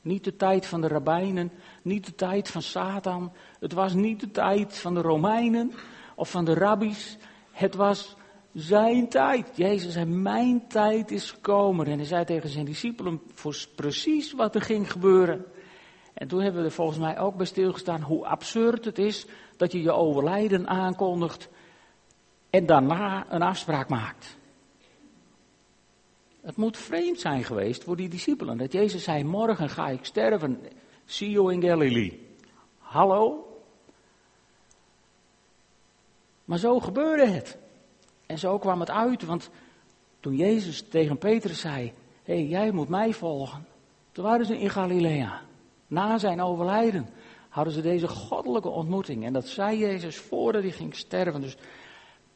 Niet 0.00 0.24
de 0.24 0.36
tijd 0.36 0.66
van 0.66 0.80
de 0.80 0.88
rabbijnen, 0.88 1.50
niet 1.82 2.06
de 2.06 2.14
tijd 2.14 2.48
van 2.48 2.62
Satan. 2.62 3.32
Het 3.60 3.72
was 3.72 3.94
niet 3.94 4.20
de 4.20 4.30
tijd 4.30 4.78
van 4.78 4.94
de 4.94 5.00
Romeinen 5.00 5.72
of 6.14 6.30
van 6.30 6.44
de 6.44 6.54
rabbies. 6.54 7.18
Het 7.50 7.74
was 7.74 8.16
zijn 8.52 9.08
tijd. 9.08 9.56
Jezus 9.56 9.92
zei, 9.92 10.04
mijn 10.04 10.66
tijd 10.68 11.10
is 11.10 11.30
gekomen. 11.30 11.86
En 11.86 11.98
hij 11.98 12.06
zei 12.06 12.24
tegen 12.24 12.48
zijn 12.48 12.64
discipelen 12.64 13.20
voor 13.34 13.56
precies 13.74 14.32
wat 14.32 14.54
er 14.54 14.62
ging 14.62 14.90
gebeuren. 14.90 15.44
En 16.18 16.28
toen 16.28 16.40
hebben 16.40 16.60
we 16.60 16.66
er 16.66 16.74
volgens 16.74 16.98
mij 16.98 17.18
ook 17.18 17.36
bij 17.36 17.46
stilgestaan 17.46 18.02
hoe 18.02 18.26
absurd 18.26 18.84
het 18.84 18.98
is 18.98 19.26
dat 19.56 19.72
je 19.72 19.82
je 19.82 19.92
overlijden 19.92 20.68
aankondigt 20.68 21.48
en 22.50 22.66
daarna 22.66 23.26
een 23.32 23.42
afspraak 23.42 23.88
maakt. 23.88 24.36
Het 26.40 26.56
moet 26.56 26.76
vreemd 26.76 27.20
zijn 27.20 27.44
geweest 27.44 27.84
voor 27.84 27.96
die 27.96 28.08
discipelen. 28.08 28.58
Dat 28.58 28.72
Jezus 28.72 29.04
zei, 29.04 29.24
morgen 29.24 29.68
ga 29.68 29.88
ik 29.88 30.04
sterven. 30.04 30.60
See 31.04 31.30
you 31.30 31.52
in 31.52 31.62
Galilee. 31.62 32.26
Hallo? 32.78 33.46
Maar 36.44 36.58
zo 36.58 36.80
gebeurde 36.80 37.26
het. 37.26 37.58
En 38.26 38.38
zo 38.38 38.58
kwam 38.58 38.80
het 38.80 38.90
uit, 38.90 39.22
want 39.22 39.50
toen 40.20 40.36
Jezus 40.36 40.88
tegen 40.88 41.18
Petrus 41.18 41.60
zei, 41.60 41.92
hé, 42.22 42.34
hey, 42.34 42.46
jij 42.46 42.70
moet 42.70 42.88
mij 42.88 43.12
volgen. 43.12 43.66
Toen 44.12 44.24
waren 44.24 44.46
ze 44.46 44.58
in 44.58 44.70
Galilea. 44.70 45.46
Na 45.88 46.18
zijn 46.18 46.40
overlijden 46.42 47.08
hadden 47.48 47.72
ze 47.72 47.80
deze 47.80 48.08
goddelijke 48.08 48.68
ontmoeting. 48.68 49.24
En 49.24 49.32
dat 49.32 49.46
zei 49.46 49.78
Jezus 49.78 50.16
voordat 50.16 50.62
hij 50.62 50.70
ging 50.70 50.94
sterven. 50.94 51.40
Dus 51.40 51.56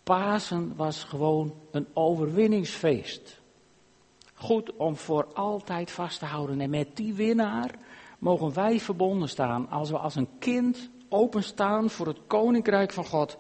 Pasen 0.03 0.77
was 0.77 1.05
gewoon 1.05 1.55
een 1.71 1.87
overwinningsfeest. 1.93 3.41
Goed 4.35 4.77
om 4.77 4.97
voor 4.97 5.27
altijd 5.35 5.91
vast 5.91 6.19
te 6.19 6.25
houden. 6.25 6.61
En 6.61 6.71
met 6.71 6.97
die 6.97 7.15
winnaar 7.15 7.71
mogen 8.19 8.55
wij 8.55 8.81
verbonden 8.81 9.29
staan 9.29 9.71
als 9.71 9.91
we 9.91 9.99
als 9.99 10.15
een 10.15 10.29
kind 10.39 10.91
openstaan 11.09 11.91
voor 11.91 12.07
het 12.07 12.19
koninkrijk 12.27 12.93
van 12.93 13.05
God. 13.05 13.39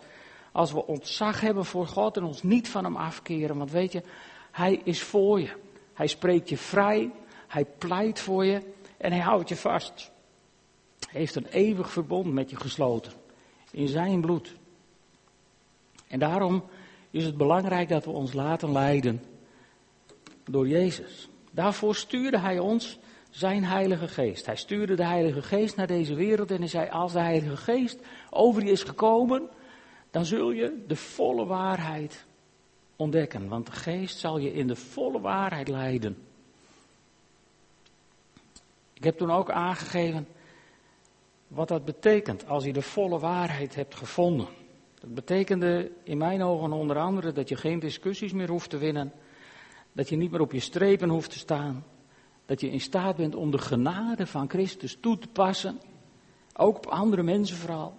Als 0.52 0.72
we 0.72 0.86
ontzag 0.86 1.40
hebben 1.40 1.64
voor 1.64 1.86
God 1.86 2.16
en 2.16 2.24
ons 2.24 2.42
niet 2.42 2.68
van 2.68 2.84
hem 2.84 2.96
afkeren. 2.96 3.58
Want 3.58 3.70
weet 3.70 3.92
je, 3.92 4.02
hij 4.50 4.80
is 4.84 5.02
voor 5.02 5.40
je. 5.40 5.52
Hij 5.92 6.06
spreekt 6.06 6.48
je 6.48 6.56
vrij. 6.58 7.10
Hij 7.48 7.64
pleit 7.78 8.20
voor 8.20 8.44
je. 8.44 8.60
En 9.02 9.12
hij 9.12 9.20
houdt 9.20 9.48
je 9.48 9.56
vast. 9.56 10.10
Hij 11.10 11.20
heeft 11.20 11.34
een 11.34 11.46
eeuwig 11.46 11.90
verbond 11.90 12.32
met 12.32 12.50
je 12.50 12.56
gesloten. 12.56 13.12
In 13.70 13.88
zijn 13.88 14.20
bloed. 14.20 14.54
En 16.08 16.18
daarom 16.18 16.64
is 17.10 17.24
het 17.24 17.36
belangrijk 17.36 17.88
dat 17.88 18.04
we 18.04 18.10
ons 18.10 18.32
laten 18.32 18.72
leiden 18.72 19.22
door 20.44 20.68
Jezus. 20.68 21.28
Daarvoor 21.50 21.94
stuurde 21.94 22.38
hij 22.38 22.58
ons 22.58 22.98
zijn 23.30 23.64
Heilige 23.64 24.08
Geest. 24.08 24.46
Hij 24.46 24.56
stuurde 24.56 24.94
de 24.94 25.06
Heilige 25.06 25.42
Geest 25.42 25.76
naar 25.76 25.86
deze 25.86 26.14
wereld 26.14 26.50
en 26.50 26.58
hij 26.58 26.68
zei: 26.68 26.90
Als 26.90 27.12
de 27.12 27.20
Heilige 27.20 27.56
Geest 27.56 27.98
over 28.30 28.64
je 28.64 28.70
is 28.70 28.82
gekomen, 28.82 29.48
dan 30.10 30.24
zul 30.24 30.50
je 30.50 30.84
de 30.86 30.96
volle 30.96 31.46
waarheid 31.46 32.24
ontdekken. 32.96 33.48
Want 33.48 33.66
de 33.66 33.72
Geest 33.72 34.18
zal 34.18 34.38
je 34.38 34.52
in 34.52 34.66
de 34.66 34.76
volle 34.76 35.20
waarheid 35.20 35.68
leiden. 35.68 36.16
Ik 39.02 39.08
heb 39.08 39.18
toen 39.18 39.32
ook 39.32 39.50
aangegeven 39.50 40.28
wat 41.48 41.68
dat 41.68 41.84
betekent 41.84 42.46
als 42.46 42.64
je 42.64 42.72
de 42.72 42.82
volle 42.82 43.18
waarheid 43.18 43.74
hebt 43.74 43.94
gevonden. 43.94 44.46
Dat 45.00 45.14
betekende 45.14 45.92
in 46.02 46.18
mijn 46.18 46.42
ogen 46.42 46.72
onder 46.72 46.98
andere 46.98 47.32
dat 47.32 47.48
je 47.48 47.56
geen 47.56 47.78
discussies 47.78 48.32
meer 48.32 48.48
hoeft 48.48 48.70
te 48.70 48.78
winnen. 48.78 49.12
Dat 49.92 50.08
je 50.08 50.16
niet 50.16 50.30
meer 50.30 50.40
op 50.40 50.52
je 50.52 50.60
strepen 50.60 51.08
hoeft 51.08 51.30
te 51.30 51.38
staan. 51.38 51.84
Dat 52.46 52.60
je 52.60 52.70
in 52.70 52.80
staat 52.80 53.16
bent 53.16 53.34
om 53.34 53.50
de 53.50 53.58
genade 53.58 54.26
van 54.26 54.48
Christus 54.48 54.96
toe 55.00 55.18
te 55.18 55.28
passen. 55.28 55.80
Ook 56.54 56.76
op 56.76 56.86
andere 56.86 57.22
mensen 57.22 57.56
vooral. 57.56 57.94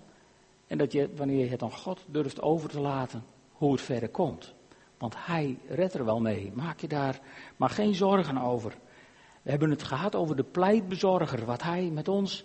En 0.67 0.77
dat 0.77 0.91
je, 0.91 1.09
wanneer 1.15 1.43
je 1.43 1.51
het 1.51 1.63
aan 1.63 1.71
God 1.71 2.05
durft 2.07 2.41
over 2.41 2.69
te 2.69 2.79
laten, 2.79 3.23
hoe 3.51 3.71
het 3.71 3.81
verder 3.81 4.09
komt. 4.09 4.53
Want 4.97 5.15
Hij 5.17 5.57
redt 5.67 5.93
er 5.93 6.05
wel 6.05 6.19
mee. 6.19 6.51
Maak 6.53 6.79
je 6.79 6.87
daar 6.87 7.19
maar 7.57 7.69
geen 7.69 7.95
zorgen 7.95 8.37
over. 8.37 8.77
We 9.43 9.49
hebben 9.49 9.69
het 9.69 9.83
gehad 9.83 10.15
over 10.15 10.35
de 10.35 10.43
pleitbezorger, 10.43 11.45
wat 11.45 11.61
Hij 11.61 11.89
met 11.93 12.07
ons 12.07 12.43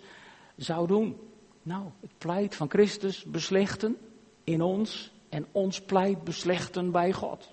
zou 0.55 0.87
doen. 0.87 1.17
Nou, 1.61 1.83
het 2.01 2.17
pleit 2.17 2.55
van 2.55 2.69
Christus 2.69 3.23
beslechten 3.23 3.97
in 4.43 4.61
ons 4.61 5.11
en 5.29 5.45
ons 5.51 5.81
pleit 5.81 6.23
beslechten 6.23 6.91
bij 6.91 7.13
God. 7.13 7.51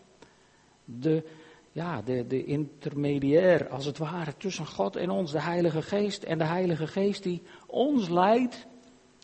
De 0.84 1.24
ja, 1.76 2.02
de, 2.02 2.26
de 2.26 2.44
intermediair, 2.44 3.68
als 3.68 3.84
het 3.84 3.98
ware, 3.98 4.36
tussen 4.36 4.66
God 4.66 4.96
en 4.96 5.10
ons, 5.10 5.32
de 5.32 5.40
Heilige 5.40 5.82
Geest. 5.82 6.22
En 6.22 6.38
de 6.38 6.44
Heilige 6.44 6.86
Geest 6.86 7.22
die 7.22 7.42
ons 7.66 8.08
leidt 8.08 8.66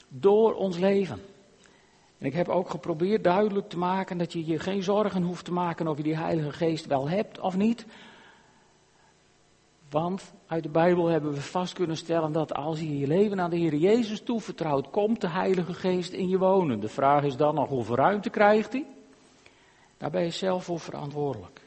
door 0.08 0.54
ons 0.54 0.78
leven. 0.78 1.20
En 2.18 2.26
ik 2.26 2.32
heb 2.32 2.48
ook 2.48 2.70
geprobeerd 2.70 3.24
duidelijk 3.24 3.68
te 3.68 3.78
maken 3.78 4.18
dat 4.18 4.32
je 4.32 4.46
je 4.46 4.58
geen 4.58 4.82
zorgen 4.82 5.22
hoeft 5.22 5.44
te 5.44 5.52
maken 5.52 5.88
of 5.88 5.96
je 5.96 6.02
die 6.02 6.16
Heilige 6.16 6.52
Geest 6.52 6.86
wel 6.86 7.08
hebt 7.08 7.40
of 7.40 7.56
niet. 7.56 7.86
Want 9.92 10.32
uit 10.46 10.62
de 10.62 10.68
Bijbel 10.68 11.06
hebben 11.06 11.32
we 11.32 11.40
vast 11.40 11.72
kunnen 11.72 11.96
stellen 11.96 12.32
dat 12.32 12.54
als 12.54 12.80
je 12.80 12.98
je 12.98 13.06
leven 13.06 13.40
aan 13.40 13.50
de 13.50 13.56
Heer 13.56 13.74
Jezus 13.74 14.22
toevertrouwt, 14.22 14.90
komt 14.90 15.20
de 15.20 15.28
Heilige 15.28 15.74
Geest 15.74 16.12
in 16.12 16.28
je 16.28 16.38
wonen. 16.38 16.80
De 16.80 16.88
vraag 16.88 17.24
is 17.24 17.36
dan 17.36 17.54
nog 17.54 17.68
hoeveel 17.68 17.94
ruimte 17.94 18.30
krijgt 18.30 18.72
hij? 18.72 18.86
Daar 19.96 20.10
ben 20.10 20.22
je 20.22 20.30
zelf 20.30 20.64
voor 20.64 20.80
verantwoordelijk. 20.80 21.60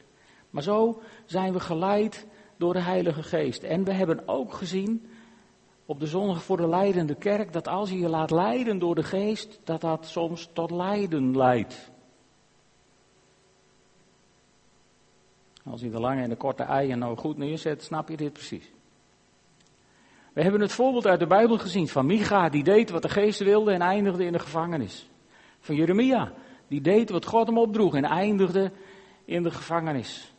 Maar 0.50 0.62
zo 0.62 1.00
zijn 1.24 1.52
we 1.52 1.60
geleid 1.60 2.26
door 2.56 2.72
de 2.72 2.80
Heilige 2.80 3.22
Geest. 3.22 3.62
En 3.62 3.84
we 3.84 3.92
hebben 3.92 4.28
ook 4.28 4.52
gezien 4.52 5.06
op 5.84 6.00
de 6.00 6.06
zondag 6.06 6.42
voor 6.42 6.56
de 6.56 6.68
leidende 6.68 7.14
kerk 7.14 7.52
dat 7.52 7.68
als 7.68 7.90
je 7.90 7.98
je 7.98 8.08
laat 8.08 8.30
leiden 8.30 8.78
door 8.78 8.94
de 8.94 9.04
Geest, 9.04 9.60
dat 9.64 9.80
dat 9.80 10.06
soms 10.06 10.50
tot 10.52 10.70
lijden 10.70 11.36
leidt. 11.36 11.90
Als 15.70 15.80
je 15.80 15.90
de 15.90 16.00
lange 16.00 16.22
en 16.22 16.28
de 16.28 16.36
korte 16.36 16.62
eieren 16.62 16.98
nou 16.98 17.16
goed 17.16 17.36
neerzet, 17.36 17.82
snap 17.82 18.08
je 18.08 18.16
dit 18.16 18.32
precies. 18.32 18.70
We 20.32 20.42
hebben 20.42 20.60
het 20.60 20.72
voorbeeld 20.72 21.06
uit 21.06 21.20
de 21.20 21.26
Bijbel 21.26 21.58
gezien 21.58 21.88
van 21.88 22.06
Micha, 22.06 22.48
die 22.48 22.62
deed 22.62 22.90
wat 22.90 23.02
de 23.02 23.08
geest 23.08 23.38
wilde 23.38 23.72
en 23.72 23.80
eindigde 23.80 24.24
in 24.24 24.32
de 24.32 24.38
gevangenis. 24.38 25.08
Van 25.60 25.74
Jeremia, 25.74 26.32
die 26.68 26.80
deed 26.80 27.10
wat 27.10 27.26
God 27.26 27.46
hem 27.46 27.58
opdroeg 27.58 27.94
en 27.94 28.04
eindigde 28.04 28.72
in 29.24 29.42
de 29.42 29.50
gevangenis. 29.50 30.32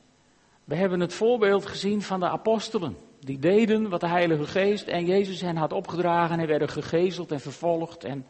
We 0.64 0.76
hebben 0.76 1.00
het 1.00 1.14
voorbeeld 1.14 1.66
gezien 1.66 2.02
van 2.02 2.20
de 2.20 2.30
apostelen. 2.30 2.98
Die 3.20 3.40
deden 3.40 3.90
wat 3.90 4.00
de 4.00 4.08
Heilige 4.08 4.46
Geest 4.46 4.88
en 4.88 5.06
Jezus 5.06 5.42
hen 5.42 5.56
had 5.56 5.74
opgedragen 5.74 6.40
en 6.40 6.48
werden 6.48 6.70
gegezeld 6.70 7.32
en 7.32 7.40
vervolgd 7.40 8.04
en 8.04 8.26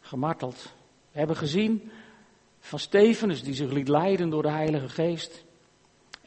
gemarteld. 0.00 0.74
We 1.12 1.18
hebben 1.18 1.36
gezien 1.36 1.90
van 2.58 2.78
Stefanus 2.78 3.42
die 3.42 3.54
zich 3.54 3.70
liet 3.70 3.88
leiden 3.88 4.30
door 4.30 4.42
de 4.42 4.50
Heilige 4.50 4.88
Geest 4.88 5.46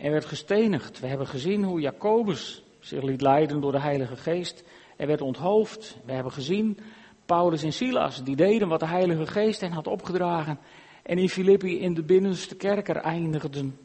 en 0.02 0.12
werd 0.12 0.26
gestenigd. 0.26 1.00
We 1.00 1.08
hebben 1.08 1.28
gezien 1.28 1.64
hoe 1.64 1.82
Jacobus 1.82 2.64
zich 2.80 3.04
liet 3.04 3.22
leiden 3.22 3.62
door 3.62 3.72
de 3.72 3.80
Heilige 3.80 4.16
Geest 4.16 4.64
en 4.98 5.08
werd 5.08 5.22
onthoofd. 5.22 5.98
We 6.06 6.12
hebben 6.12 6.32
gezien 6.32 6.78
Paulus 7.26 7.64
en 7.64 7.74
Silas 7.74 8.24
die 8.24 8.36
deden 8.36 8.68
wat 8.68 8.80
de 8.80 8.88
Heilige 8.88 9.28
Geest 9.28 9.62
hen 9.62 9.72
had 9.72 9.88
opgedragen 9.88 10.60
en 11.04 11.18
in 11.18 11.30
Filippi 11.30 11.80
in 11.80 11.94
de 11.94 12.04
binnenste 12.04 12.56
kerker 12.56 12.96
eindigden. 12.96 13.78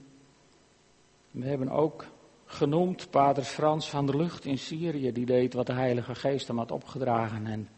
We 1.31 1.47
hebben 1.47 1.69
ook 1.69 2.05
genoemd 2.45 3.11
Pater 3.11 3.43
Frans 3.43 3.91
van 3.91 4.07
der 4.07 4.17
Lucht 4.17 4.45
in 4.45 4.59
Syrië, 4.59 5.13
die 5.13 5.27
deed 5.27 5.55
wat 5.55 5.67
de 5.67 5.73
Heilige 5.73 6.15
Geest 6.15 6.47
hem 6.47 6.59
had 6.59 6.71
opgedragen 6.71 7.47
en 7.47 7.69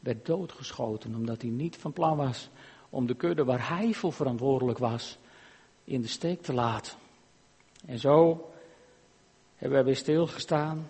werd 0.00 0.26
doodgeschoten 0.26 1.14
omdat 1.14 1.42
hij 1.42 1.50
niet 1.50 1.76
van 1.76 1.92
plan 1.92 2.16
was 2.16 2.48
om 2.90 3.06
de 3.06 3.14
kudde 3.14 3.44
waar 3.44 3.68
hij 3.68 3.92
voor 3.92 4.12
verantwoordelijk 4.12 4.78
was 4.78 5.18
in 5.84 6.00
de 6.00 6.08
steek 6.08 6.42
te 6.42 6.52
laten. 6.52 6.99
En 7.86 7.98
zo 7.98 8.50
hebben 9.54 9.76
wij 9.76 9.84
weer 9.84 9.96
stilgestaan 9.96 10.88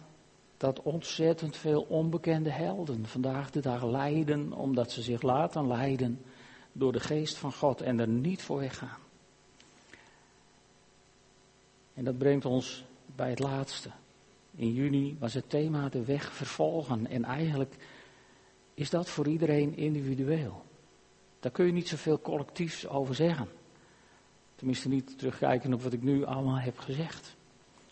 dat 0.56 0.82
ontzettend 0.82 1.56
veel 1.56 1.82
onbekende 1.82 2.50
helden 2.50 3.06
vandaag 3.06 3.50
de 3.50 3.60
dag 3.60 3.84
lijden 3.84 4.52
omdat 4.52 4.90
ze 4.90 5.02
zich 5.02 5.22
laten 5.22 5.66
leiden 5.66 6.20
door 6.72 6.92
de 6.92 7.00
geest 7.00 7.36
van 7.36 7.52
God 7.52 7.80
en 7.80 8.00
er 8.00 8.08
niet 8.08 8.42
voor 8.42 8.58
weggaan. 8.58 8.98
En 11.94 12.04
dat 12.04 12.18
brengt 12.18 12.44
ons 12.44 12.84
bij 13.16 13.30
het 13.30 13.38
laatste. 13.38 13.90
In 14.54 14.72
juni 14.72 15.16
was 15.18 15.34
het 15.34 15.50
thema 15.50 15.88
de 15.88 16.04
weg 16.04 16.32
vervolgen 16.32 17.06
en 17.06 17.24
eigenlijk 17.24 17.76
is 18.74 18.90
dat 18.90 19.08
voor 19.08 19.28
iedereen 19.28 19.76
individueel. 19.76 20.62
Daar 21.40 21.52
kun 21.52 21.66
je 21.66 21.72
niet 21.72 21.88
zoveel 21.88 22.20
collectiefs 22.20 22.88
over 22.88 23.14
zeggen. 23.14 23.48
Tenminste 24.60 24.88
niet 24.88 25.18
terugkijken 25.18 25.72
op 25.72 25.82
wat 25.82 25.92
ik 25.92 26.02
nu 26.02 26.24
allemaal 26.24 26.58
heb 26.58 26.78
gezegd. 26.78 27.36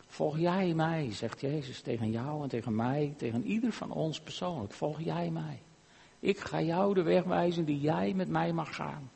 Volg 0.07 0.38
jij 0.38 0.74
mij, 0.74 1.09
zegt 1.12 1.40
Jezus 1.40 1.81
tegen 1.81 2.11
jou 2.11 2.42
en 2.42 2.48
tegen 2.48 2.74
mij, 2.74 3.14
tegen 3.16 3.44
ieder 3.44 3.72
van 3.72 3.92
ons 3.92 4.20
persoonlijk. 4.20 4.72
Volg 4.72 5.00
jij 5.00 5.31
mij. 5.31 5.59
Ik 6.20 6.38
ga 6.38 6.61
jou 6.61 6.94
de 6.94 7.02
weg 7.02 7.24
wijzen 7.24 7.64
die 7.64 7.81
jij 7.81 8.12
met 8.16 8.28
mij 8.28 8.52
mag 8.52 8.74
gaan. 8.74 9.11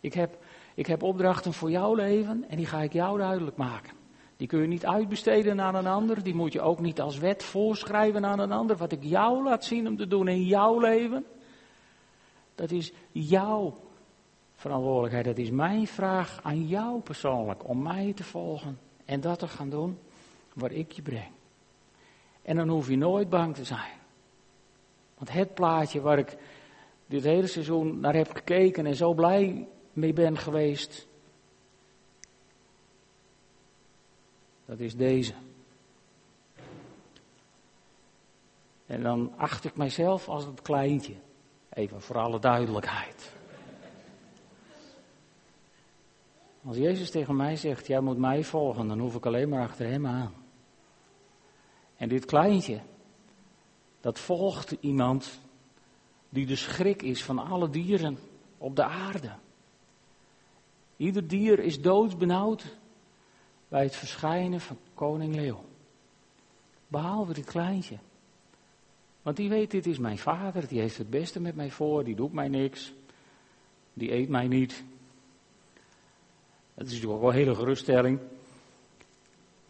Ik 0.00 0.14
heb, 0.14 0.38
ik 0.74 0.86
heb 0.86 1.02
opdrachten 1.02 1.52
voor 1.52 1.70
jouw 1.70 1.94
leven 1.94 2.44
en 2.48 2.56
die 2.56 2.66
ga 2.66 2.82
ik 2.82 2.92
jou 2.92 3.18
duidelijk 3.18 3.56
maken. 3.56 3.92
Die 4.36 4.46
kun 4.46 4.60
je 4.60 4.66
niet 4.66 4.86
uitbesteden 4.86 5.60
aan 5.60 5.74
een 5.74 5.86
ander. 5.86 6.22
Die 6.22 6.34
moet 6.34 6.52
je 6.52 6.60
ook 6.60 6.80
niet 6.80 7.00
als 7.00 7.18
wet 7.18 7.42
voorschrijven 7.42 8.24
aan 8.24 8.38
een 8.38 8.52
ander. 8.52 8.76
Wat 8.76 8.92
ik 8.92 9.02
jou 9.04 9.42
laat 9.42 9.64
zien 9.64 9.88
om 9.88 9.96
te 9.96 10.06
doen 10.06 10.28
in 10.28 10.44
jouw 10.44 10.80
leven. 10.80 11.24
Dat 12.54 12.70
is 12.70 12.92
jouw 13.12 13.83
verantwoordelijkheid. 14.64 15.24
Dat 15.24 15.38
is 15.38 15.50
mijn 15.50 15.86
vraag 15.86 16.40
aan 16.42 16.66
jou 16.66 17.00
persoonlijk. 17.00 17.68
Om 17.68 17.82
mij 17.82 18.12
te 18.12 18.24
volgen. 18.24 18.78
En 19.04 19.20
dat 19.20 19.38
te 19.38 19.48
gaan 19.48 19.70
doen 19.70 19.98
waar 20.54 20.72
ik 20.72 20.92
je 20.92 21.02
breng. 21.02 21.32
En 22.42 22.56
dan 22.56 22.68
hoef 22.68 22.88
je 22.88 22.96
nooit 22.96 23.28
bang 23.28 23.54
te 23.54 23.64
zijn. 23.64 23.92
Want 25.14 25.32
het 25.32 25.54
plaatje 25.54 26.00
waar 26.00 26.18
ik 26.18 26.36
dit 27.06 27.22
hele 27.22 27.46
seizoen 27.46 28.00
naar 28.00 28.14
heb 28.14 28.30
gekeken 28.30 28.86
en 28.86 28.94
zo 28.94 29.14
blij 29.14 29.68
mee 29.92 30.12
ben 30.12 30.38
geweest. 30.38 31.06
Dat 34.66 34.78
is 34.78 34.96
deze. 34.96 35.34
En 38.86 39.02
dan 39.02 39.32
acht 39.36 39.64
ik 39.64 39.76
mijzelf 39.76 40.28
als 40.28 40.44
het 40.44 40.62
kleintje. 40.62 41.14
Even 41.68 42.00
voor 42.00 42.18
alle 42.18 42.38
duidelijkheid. 42.38 43.32
Als 46.66 46.76
Jezus 46.76 47.10
tegen 47.10 47.36
mij 47.36 47.56
zegt, 47.56 47.86
jij 47.86 48.00
moet 48.00 48.18
mij 48.18 48.44
volgen, 48.44 48.88
dan 48.88 48.98
hoef 48.98 49.14
ik 49.14 49.26
alleen 49.26 49.48
maar 49.48 49.62
achter 49.62 49.86
hem 49.86 50.06
aan. 50.06 50.34
En 51.96 52.08
dit 52.08 52.24
kleintje, 52.24 52.80
dat 54.00 54.18
volgt 54.18 54.76
iemand 54.80 55.40
die 56.28 56.46
de 56.46 56.56
schrik 56.56 57.02
is 57.02 57.24
van 57.24 57.38
alle 57.38 57.70
dieren 57.70 58.18
op 58.58 58.76
de 58.76 58.84
aarde. 58.84 59.32
Ieder 60.96 61.26
dier 61.26 61.58
is 61.58 61.80
doodsbenauwd 61.80 62.76
bij 63.68 63.82
het 63.82 63.96
verschijnen 63.96 64.60
van 64.60 64.78
koning 64.94 65.34
Leeuw. 65.34 65.64
Behalve 66.88 67.32
dit 67.32 67.44
kleintje. 67.44 67.98
Want 69.22 69.36
die 69.36 69.48
weet, 69.48 69.70
dit 69.70 69.86
is 69.86 69.98
mijn 69.98 70.18
vader, 70.18 70.68
die 70.68 70.80
heeft 70.80 70.98
het 70.98 71.10
beste 71.10 71.40
met 71.40 71.54
mij 71.54 71.70
voor, 71.70 72.04
die 72.04 72.14
doet 72.14 72.32
mij 72.32 72.48
niks, 72.48 72.92
die 73.92 74.12
eet 74.12 74.28
mij 74.28 74.46
niet. 74.46 74.84
Dat 76.74 76.86
is 76.86 76.92
natuurlijk 76.92 77.12
ook 77.12 77.20
wel 77.20 77.30
een 77.30 77.46
hele 77.46 77.54
geruststelling. 77.54 78.20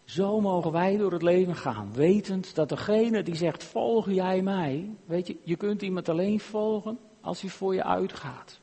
Zo 0.05 0.41
mogen 0.41 0.73
wij 0.73 0.97
door 0.97 1.13
het 1.13 1.23
leven 1.23 1.57
gaan, 1.57 1.93
wetend 1.93 2.55
dat 2.55 2.69
degene 2.69 3.23
die 3.23 3.35
zegt, 3.35 3.65
volg 3.65 4.11
jij 4.11 4.43
mij, 4.43 4.91
weet 5.05 5.27
je, 5.27 5.37
je 5.43 5.57
kunt 5.57 5.83
iemand 5.83 6.09
alleen 6.09 6.41
volgen 6.41 6.99
als 7.21 7.41
hij 7.41 7.51
voor 7.51 7.75
je 7.75 7.85
uitgaat. 7.85 8.61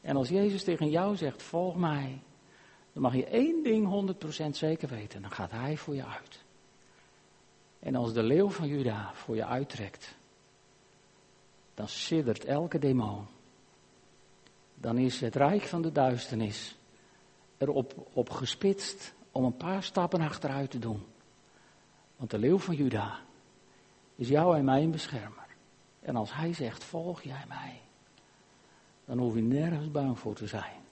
En 0.00 0.16
als 0.16 0.28
Jezus 0.28 0.64
tegen 0.64 0.90
jou 0.90 1.16
zegt, 1.16 1.42
volg 1.42 1.76
mij, 1.76 2.22
dan 2.92 3.02
mag 3.02 3.14
je 3.14 3.24
één 3.24 3.62
ding 3.62 4.14
100% 4.46 4.50
zeker 4.50 4.88
weten, 4.88 5.22
dan 5.22 5.30
gaat 5.30 5.50
hij 5.50 5.76
voor 5.76 5.94
je 5.94 6.06
uit. 6.06 6.44
En 7.78 7.94
als 7.94 8.12
de 8.12 8.22
leeuw 8.22 8.50
van 8.50 8.68
Juda 8.68 9.10
voor 9.14 9.36
je 9.36 9.44
uittrekt, 9.44 10.14
dan 11.74 11.88
siddert 11.88 12.44
elke 12.44 12.78
demon. 12.78 13.26
Dan 14.74 14.98
is 14.98 15.20
het 15.20 15.34
rijk 15.34 15.62
van 15.62 15.82
de 15.82 15.92
duisternis 15.92 16.76
erop 17.60 18.08
op 18.12 18.30
gespitst 18.30 19.14
om 19.32 19.44
een 19.44 19.56
paar 19.56 19.82
stappen 19.82 20.20
achteruit 20.20 20.70
te 20.70 20.78
doen. 20.78 21.02
Want 22.16 22.30
de 22.30 22.38
leeuw 22.38 22.58
van 22.58 22.74
Juda 22.74 23.20
is 24.14 24.28
jou 24.28 24.56
en 24.56 24.64
mij 24.64 24.82
een 24.82 24.90
beschermer. 24.90 25.46
En 26.00 26.16
als 26.16 26.34
hij 26.34 26.52
zegt, 26.52 26.84
volg 26.84 27.22
jij 27.22 27.44
mij, 27.48 27.80
dan 29.04 29.18
hoef 29.18 29.34
je 29.34 29.42
nergens 29.42 29.90
bang 29.90 30.18
voor 30.18 30.34
te 30.34 30.46
zijn. 30.46 30.82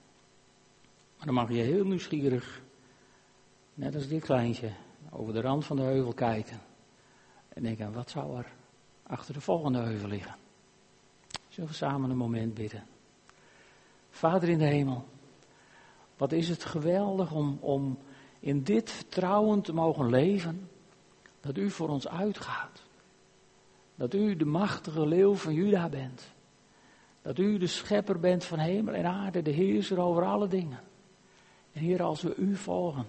Maar 1.17 1.25
dan 1.25 1.33
mag 1.33 1.49
je 1.49 1.55
heel 1.55 1.85
nieuwsgierig, 1.85 2.61
net 3.73 3.95
als 3.95 4.07
dit 4.07 4.23
kleintje, 4.23 4.71
over 5.09 5.33
de 5.33 5.41
rand 5.41 5.65
van 5.65 5.75
de 5.75 5.83
heuvel 5.83 6.13
kijken. 6.13 6.59
En 7.49 7.63
denken, 7.63 7.93
wat 7.93 8.09
zou 8.09 8.37
er 8.37 8.51
achter 9.03 9.33
de 9.33 9.41
volgende 9.41 9.79
heuvel 9.79 10.07
liggen? 10.07 10.35
Zullen 11.47 11.69
we 11.69 11.75
samen 11.75 12.09
een 12.09 12.17
moment 12.17 12.53
bidden? 12.53 12.83
Vader 14.09 14.49
in 14.49 14.57
de 14.57 14.65
hemel, 14.65 15.05
wat 16.19 16.31
is 16.31 16.49
het 16.49 16.63
geweldig 16.63 17.31
om, 17.31 17.57
om 17.61 17.97
in 18.39 18.63
dit 18.63 18.91
vertrouwen 18.91 19.61
te 19.61 19.73
mogen 19.73 20.09
leven, 20.09 20.69
dat 21.39 21.57
u 21.57 21.69
voor 21.69 21.89
ons 21.89 22.07
uitgaat. 22.07 22.83
Dat 23.95 24.13
u 24.13 24.35
de 24.35 24.45
machtige 24.45 25.07
leeuw 25.07 25.33
van 25.33 25.53
Juda 25.53 25.89
bent. 25.89 26.31
Dat 27.21 27.37
u 27.37 27.57
de 27.57 27.67
schepper 27.67 28.19
bent 28.19 28.45
van 28.45 28.59
hemel 28.59 28.93
en 28.93 29.05
aarde, 29.05 29.41
de 29.41 29.51
heerser 29.51 29.99
over 29.99 30.25
alle 30.25 30.47
dingen. 30.47 30.79
En 31.71 31.81
Heer, 31.81 32.03
als 32.03 32.21
we 32.21 32.35
u 32.35 32.55
volgen, 32.55 33.05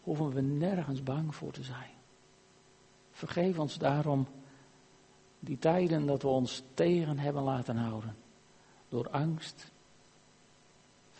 hoeven 0.00 0.32
we 0.32 0.40
nergens 0.40 1.02
bang 1.02 1.34
voor 1.34 1.52
te 1.52 1.62
zijn. 1.62 1.92
Vergeef 3.10 3.58
ons 3.58 3.78
daarom 3.78 4.26
die 5.40 5.58
tijden 5.58 6.06
dat 6.06 6.22
we 6.22 6.28
ons 6.28 6.62
tegen 6.74 7.18
hebben 7.18 7.42
laten 7.42 7.76
houden. 7.76 8.16
Door 8.88 9.10
angst. 9.10 9.72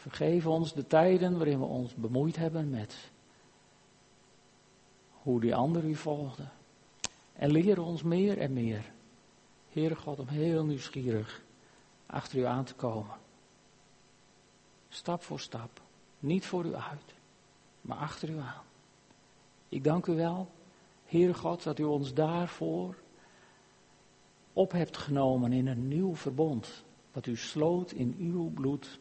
Vergeef 0.01 0.47
ons 0.47 0.73
de 0.73 0.87
tijden 0.87 1.37
waarin 1.37 1.59
we 1.59 1.65
ons 1.65 1.95
bemoeid 1.95 2.37
hebben 2.37 2.71
met 2.71 3.11
hoe 5.11 5.41
die 5.41 5.55
ander 5.55 5.85
u 5.85 5.95
volgde. 5.95 6.45
En 7.33 7.51
leer 7.51 7.83
ons 7.83 8.03
meer 8.03 8.39
en 8.39 8.53
meer, 8.53 8.93
Heere 9.69 9.97
God, 9.97 10.19
om 10.19 10.27
heel 10.27 10.65
nieuwsgierig 10.65 11.43
achter 12.07 12.39
u 12.39 12.45
aan 12.45 12.65
te 12.65 12.75
komen. 12.75 13.17
Stap 14.89 15.23
voor 15.23 15.41
stap, 15.41 15.81
niet 16.19 16.47
voor 16.47 16.65
u 16.65 16.75
uit, 16.75 17.15
maar 17.81 17.99
achter 17.99 18.29
u 18.29 18.39
aan. 18.39 18.65
Ik 19.69 19.85
dank 19.85 20.07
u 20.07 20.15
wel, 20.15 20.49
Heere 21.05 21.35
God, 21.35 21.63
dat 21.63 21.79
u 21.79 21.85
ons 21.85 22.15
daarvoor 22.15 22.95
op 24.53 24.73
hebt 24.73 24.97
genomen 24.97 25.53
in 25.53 25.67
een 25.67 25.89
nieuw 25.89 26.17
verbond, 26.17 26.85
wat 27.13 27.27
u 27.27 27.37
sloot 27.37 27.93
in 27.93 28.17
uw 28.19 28.51
bloed 28.51 28.99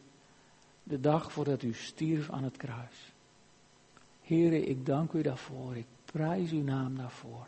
de 0.90 1.00
dag 1.00 1.32
voordat 1.32 1.62
u 1.62 1.72
stierf 1.74 2.30
aan 2.30 2.44
het 2.44 2.56
kruis. 2.56 3.12
Heere, 4.20 4.66
ik 4.66 4.86
dank 4.86 5.12
u 5.12 5.22
daarvoor. 5.22 5.76
Ik 5.76 5.86
prijs 6.04 6.50
uw 6.50 6.62
naam 6.62 6.96
daarvoor. 6.96 7.46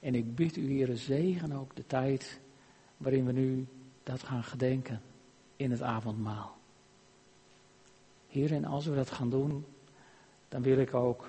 En 0.00 0.14
ik 0.14 0.34
bid 0.34 0.56
u, 0.56 0.76
Heere, 0.76 0.96
zegen 0.96 1.52
ook 1.52 1.76
de 1.76 1.86
tijd 1.86 2.40
waarin 2.96 3.24
we 3.26 3.32
nu 3.32 3.66
dat 4.02 4.22
gaan 4.22 4.44
gedenken 4.44 5.00
in 5.56 5.70
het 5.70 5.82
avondmaal. 5.82 6.56
Heer, 8.28 8.52
en 8.52 8.64
als 8.64 8.86
we 8.86 8.94
dat 8.94 9.10
gaan 9.10 9.30
doen, 9.30 9.64
dan 10.48 10.62
wil 10.62 10.78
ik 10.78 10.94
ook 10.94 11.28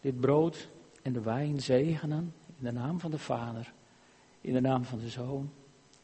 dit 0.00 0.20
brood 0.20 0.68
en 1.02 1.12
de 1.12 1.20
wijn 1.20 1.60
zegenen 1.60 2.34
in 2.58 2.64
de 2.64 2.72
naam 2.72 3.00
van 3.00 3.10
de 3.10 3.18
Vader, 3.18 3.72
in 4.40 4.52
de 4.52 4.60
naam 4.60 4.84
van 4.84 4.98
de 4.98 5.08
Zoon 5.08 5.50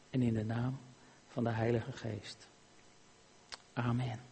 en 0.09 0.21
in 0.21 0.33
de 0.33 0.45
naam 0.45 0.77
van 1.27 1.43
de 1.43 1.49
Heilige 1.49 1.91
Geest. 1.91 2.47
Amen. 3.73 4.26